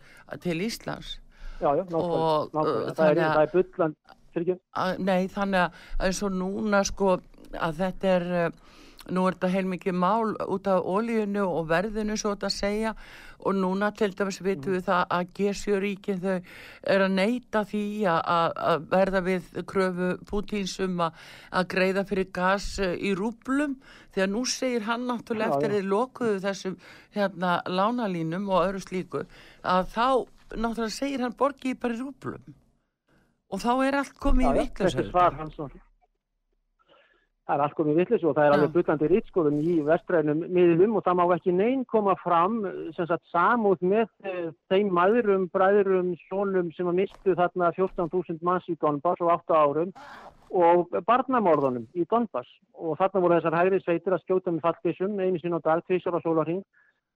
[0.43, 1.15] til Íslands.
[1.61, 3.95] Já, já, uh, Það, er, að- það er bullan,
[4.33, 5.03] fyrir ekki.
[5.05, 7.15] nei, þannig að eins og núna sko
[7.59, 8.49] að þetta er uh,
[9.11, 12.93] nú er þetta heilmikið mál út af ólíunu og verðinu svo þetta segja
[13.41, 16.35] og núna til dæmis vitum við það að G7-ríkin þau
[16.93, 17.81] er að neyta því
[18.11, 18.21] að,
[18.67, 21.17] að- verða við kröfu Pútins um að,
[21.57, 23.75] að greiða fyrir gas uh, í rúblum
[24.13, 26.77] því að nú segir hann náttúrulega eftir þeir lokuðu þessum
[27.17, 29.23] hérna lánalínum og öðru slíku
[29.63, 30.07] að þá
[30.55, 32.57] náttúrulega segir hann borgið bara í rúblum
[33.51, 35.55] og þá er allt komið í vitlaus Þetta er svar hans.
[35.57, 35.87] náttúrulega.
[37.47, 41.05] Það er allt komið vitlis og það er alveg bullandi rítskoðun í vestrænum miðlum og
[41.07, 42.59] það má ekki neinn koma fram
[42.95, 48.69] sem sagt samúð með eh, þeim maðurum, bræðurum, sónum sem að mistu þarna 14.000 manns
[48.69, 49.91] í Donbass á 8 árum
[50.51, 55.41] og barnamorðunum í Donbass og þarna voru þessar hægri sveitir að skjóta með fallbissum einu
[55.41, 56.61] sinni á dag, tvisar á sólarhing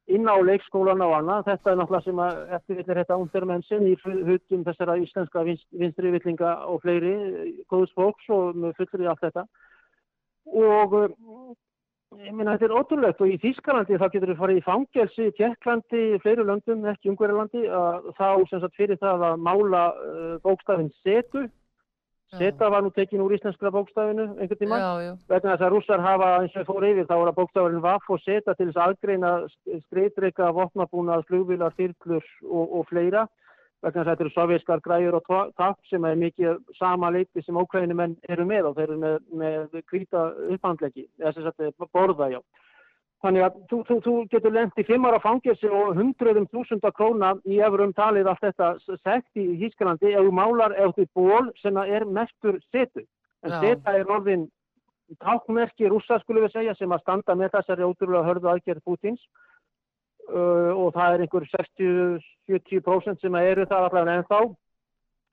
[0.07, 1.45] inn á leikskólana og annað.
[1.49, 6.82] Þetta er náttúrulega sem að eftirvillir þetta undirmennsinn í huttum þessara íslenska vinst- vinstrivillinga og
[6.84, 9.45] fleiri eh, góðs fólks og með fullri allt þetta.
[10.46, 10.96] Og
[12.22, 13.22] ég meina þetta er ótrúlegt.
[13.22, 18.10] Og í Þískalandi þá getur við farið í fangelsi, Tjekklandi, fleiri löndum, ekki Ungverjalandi, að
[18.20, 21.48] þá sem sagt fyrir það að mála uh, bókstafinn setu.
[22.36, 24.78] Seta var nú tekin úr íslenskra bókstafinu einhvern tíma
[25.30, 28.20] vegna þess að rússar hafa eins og fór yfir þá er að bókstafurinn vaff og
[28.24, 29.32] seta til þess að aðgreina
[29.86, 33.28] skreitreika, vopnabúnað, flugvilar, þyrlur og, og fleira
[33.84, 37.43] vegna þess að þetta eru sovjerskar græjur og ta- takk sem er mikið sama leiti
[37.43, 40.23] sem ókræðinu eru með og þeir eru með, með hvíta
[40.55, 42.39] upphandleggi eða sem sagt borða já.
[43.23, 47.32] Þannig að þú, þú, þú getur lent í fimm ára fangelsi og hundruðum þúsunda króna
[47.47, 51.47] í efurum talið allt þetta s- sekt í Hískalandi ef þú málar ef þú ból
[51.61, 53.01] sem er mestur setu.
[53.43, 53.61] En Já.
[53.61, 54.47] seta er orðin
[55.21, 59.21] tákmerki rússa skulum við segja sem að standa með þessari ótrúlega hörðu aðgerð Pútins
[60.34, 64.39] og það er einhver 60-70% sem að eru það allavega ennþá.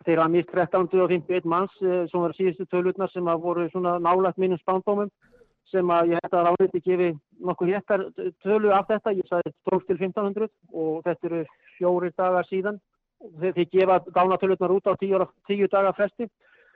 [0.02, 4.40] Þeir hafa mist 1351 manns uh, sem var síðustu tölutnar sem að voru svona nálægt
[4.42, 5.12] mínum spándómum
[5.72, 7.08] sem að ég held að ráðið gefi
[7.40, 8.02] nokkuð héttar
[8.44, 10.50] tölu af þetta, ég sagði 12 til 1500
[10.82, 11.44] og þetta eru
[11.78, 12.80] fjóri dagar síðan.
[13.40, 16.26] Þeir, gefa dánatölutnar út á 10, ára- 10 daga fresti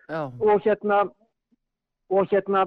[0.07, 1.09] já, og hérna
[2.11, 2.63] og hérna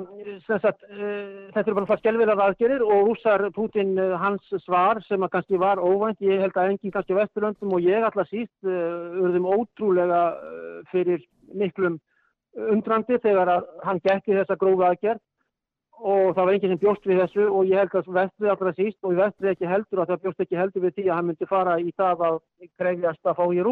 [0.47, 5.23] sagt, uh, þetta eru bara það skelvilega aðgerir og rússar Putin uh, hans svar sem
[5.23, 9.15] að kannski var óvænt ég held að enginn kannski Vesturlöndum og ég alltaf síst uh,
[9.23, 10.21] urðum ótrúlega
[10.91, 11.23] fyrir
[11.55, 11.99] miklum
[12.69, 15.23] undrandi þegar að hann gekk í þessa grófa aðgerð
[15.99, 19.07] og það var enginn sem bjóst við þessu og ég held að vestrið allra síst
[19.07, 21.73] og vestrið ekki heldur að það bjóst ekki heldur við því að hann myndi fara
[21.79, 22.37] í það að
[22.79, 23.63] krefjast að fá í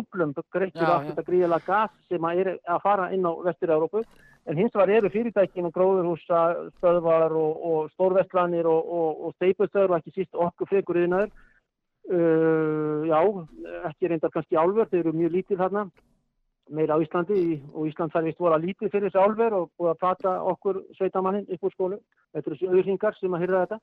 [0.55, 1.11] greikir Já, allt já.
[1.11, 4.03] þetta gríðilega gas sem að er að fara inn á vestur-Európu
[4.47, 6.41] en hins vegar eru fyrirtækin og gróðurhúsa
[6.77, 11.31] stöðvar og, og stórvestlanir og, og, og steipustöður og ekki síst okkur frekur yðnaður
[12.13, 13.19] uh, já,
[13.89, 15.87] ekki reyndar kannski álver, þeir eru mjög lítið þarna.
[16.67, 19.93] Meira á Íslandi og Ísland þarf vist voru að lítið fyrir þessi álver og búið
[19.93, 21.99] að plata okkur sveitamannin upp úr skólu
[22.35, 23.77] þetta eru auðringar sem að hyrða þetta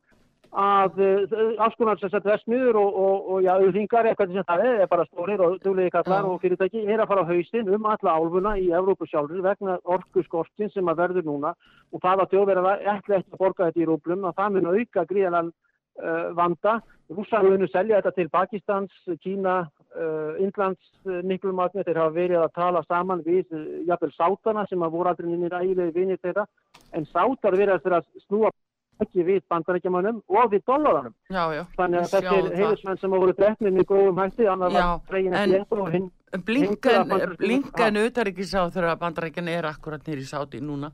[0.52, 4.80] að uh, áskonar sem sagt vestmiður og, og, og já, auðringar eitthvað sem það er,
[4.84, 8.16] er bara stórir og duglegi kallar og fyrirtæki er að fara á hausinn um alla
[8.18, 11.54] álfuna í Evrópu sjálfur vegna orku skortin sem að verður núna
[11.92, 15.06] og það að þjóðverða ætla ekki að borga þetta í rúblum að það mun auka
[15.10, 15.54] gríðanan
[16.02, 16.80] uh, vanda.
[17.14, 19.56] Rússar munu selja þetta til Pakistans, Kína,
[19.92, 23.50] uh, Indlands, uh, Niklumatni, þeir hafa verið að tala saman við
[23.88, 26.46] jafnvel sátana sem að voru aldrei nýnir ægilegi vinir þeirra,
[26.96, 28.54] en sátar verið að snúa
[29.02, 31.14] ekki við bandarækjamannum og við dollaranum.
[31.30, 31.64] já, já.
[31.76, 32.56] Þannig að sjáum það.
[32.56, 36.10] heiðismenn sem voru drefnir með góðum hætti, annar Já, var en- að geta og hinn
[37.38, 40.90] Blinken utanríkisá þegar bandarækjan er akkurat nýri sáti núna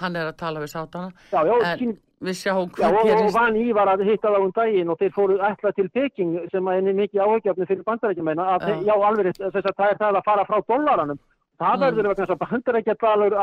[0.00, 3.08] hann er að tala við sátana Já, já, en við sjáum Já, hvað og, og
[3.10, 6.36] gerist Van Í var að hitta það um daginn og þeir fóru ætla til Peking
[6.52, 8.66] sem að er mikið áhugjafni fyrir bandarækjumeina að Já.
[8.66, 11.18] þeir, já, alveg þess að það er það að fara frá dollaranum.
[11.54, 11.82] Það Mm.
[11.84, 13.34] verður vegna þess að bandarækjadalur,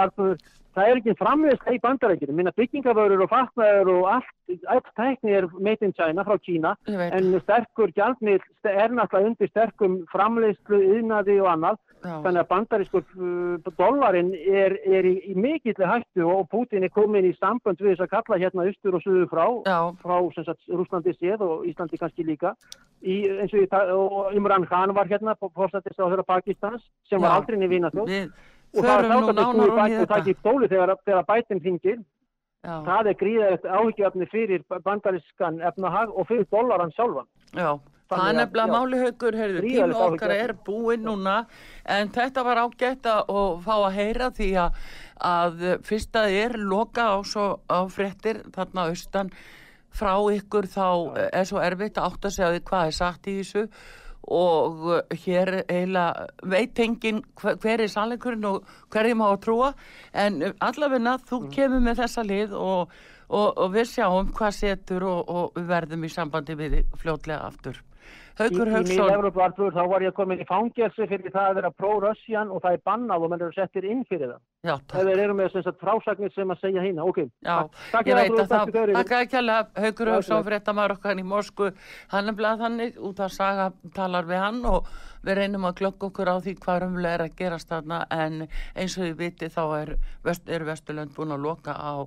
[0.75, 2.37] það er ekki framviðst í bandarækjunum.
[2.39, 4.33] Minna byggingavörur og fatnaður og allt,
[4.71, 9.97] allt tækni er made in China frá Kína en sterkur gjaldmiðl er náttúrulega undir sterkum
[10.11, 11.81] framleiðslu, yðnaði og annað.
[12.01, 12.15] Já.
[12.23, 17.27] Þannig að bandarískur uh, dollarin er, er í, í mikilli hættu og Putin er komin
[17.29, 20.63] í sambönd við þess að kalla hérna austur og suður frá, Já, frá sem sagt,
[20.71, 22.55] Rúslandi séð og Íslandi kannski líka.
[23.05, 27.37] Í, eins og, Imran Khan var hérna, fórstættist á þeirra Pakistans, sem var Já.
[27.37, 28.09] aldrei niður vinaþjóð.
[28.09, 28.33] við
[28.71, 31.25] Og það er förum nú þátt að snúi og bæti og taki stóli þegar, þegar
[31.31, 32.03] bætin hringir.
[32.61, 37.27] Já, Það er gríðarlegt áhyggjöfni fyrir bandarískan efnahag og fyrir dollaran sjálfan.
[37.57, 37.79] já
[38.11, 38.73] Það er nefnilega já.
[38.75, 41.35] máli haugur, heyrðu, tíma okkar er búinn núna
[41.87, 43.31] en þetta var ágætt að
[43.63, 44.81] fá að heyra því að,
[45.31, 49.31] að fyrst að er loka á, svo, á fréttir þarna austan
[49.95, 50.87] frá ykkur þá
[51.31, 53.65] er svo erfitt að átta sig að því hvað er sagt í þessu
[54.27, 59.71] og hér eiginlega veit enginn hver, hver er sannleikurinn og hverjum á að trúa.
[60.13, 62.93] En allavegna þú kemur með þessa lið og,
[63.29, 67.81] og, og við sjáum hvað setur og, og við verðum í sambandi við fljótlega aftur.
[68.41, 68.87] Hauksson.
[68.87, 72.83] miðl-Evropartur þá var ég komin í fangelsi fyrir það að vera pró-Russian og það er
[72.87, 74.41] bannað og menn eru settir inn fyrir það.
[74.61, 75.07] Já, takk.
[75.07, 77.23] þeir eru með sagt, frásagnir sem að segja hérna, ok.
[77.41, 77.55] Já,
[77.89, 80.49] Takk ég veit að það, takk ekki alveg Haukur Já, Hauksson bless.
[80.49, 81.69] fréttamaður okkar í Moskvu,
[82.11, 84.91] hann er bleið þannig út af saga talar við hann og
[85.25, 88.37] við reynum að glögg okkur á því hvað umlega er að gerast þarna en
[88.75, 89.95] eins og við viti þá er,
[90.29, 92.05] vest, er Vesturlönd búin að loka á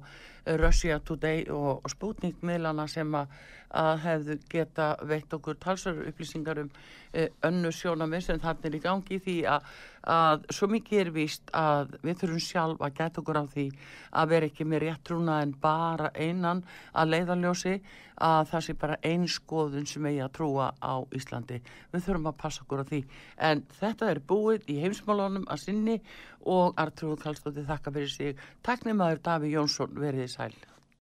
[0.61, 3.33] Russia Today og, og Sputnik miðlana sem að,
[3.75, 8.83] að hefðu geta veitt okkur talsar upplýsingar um uh, önnu sjónamið sem þarna er í
[8.85, 9.71] gangi því að,
[10.11, 13.67] að svo mikið er víst að við þurfum sjálf að geta okkur á því
[14.21, 17.79] að vera ekki með rétt trúna en bara einan að leiðarljósi
[18.25, 21.63] að það sé bara ein skoðun sem eigi að trúa á Íslandi.
[21.93, 23.01] Við þurfum að passa okkur á því.
[23.49, 25.99] En þetta er búið í heimsmálunum að sinni
[26.45, 28.47] og Artrúð Kallstóttir þakka fyrir sig.
[28.63, 30.74] Takk nefnaður Daví Jónsson verið í sæl.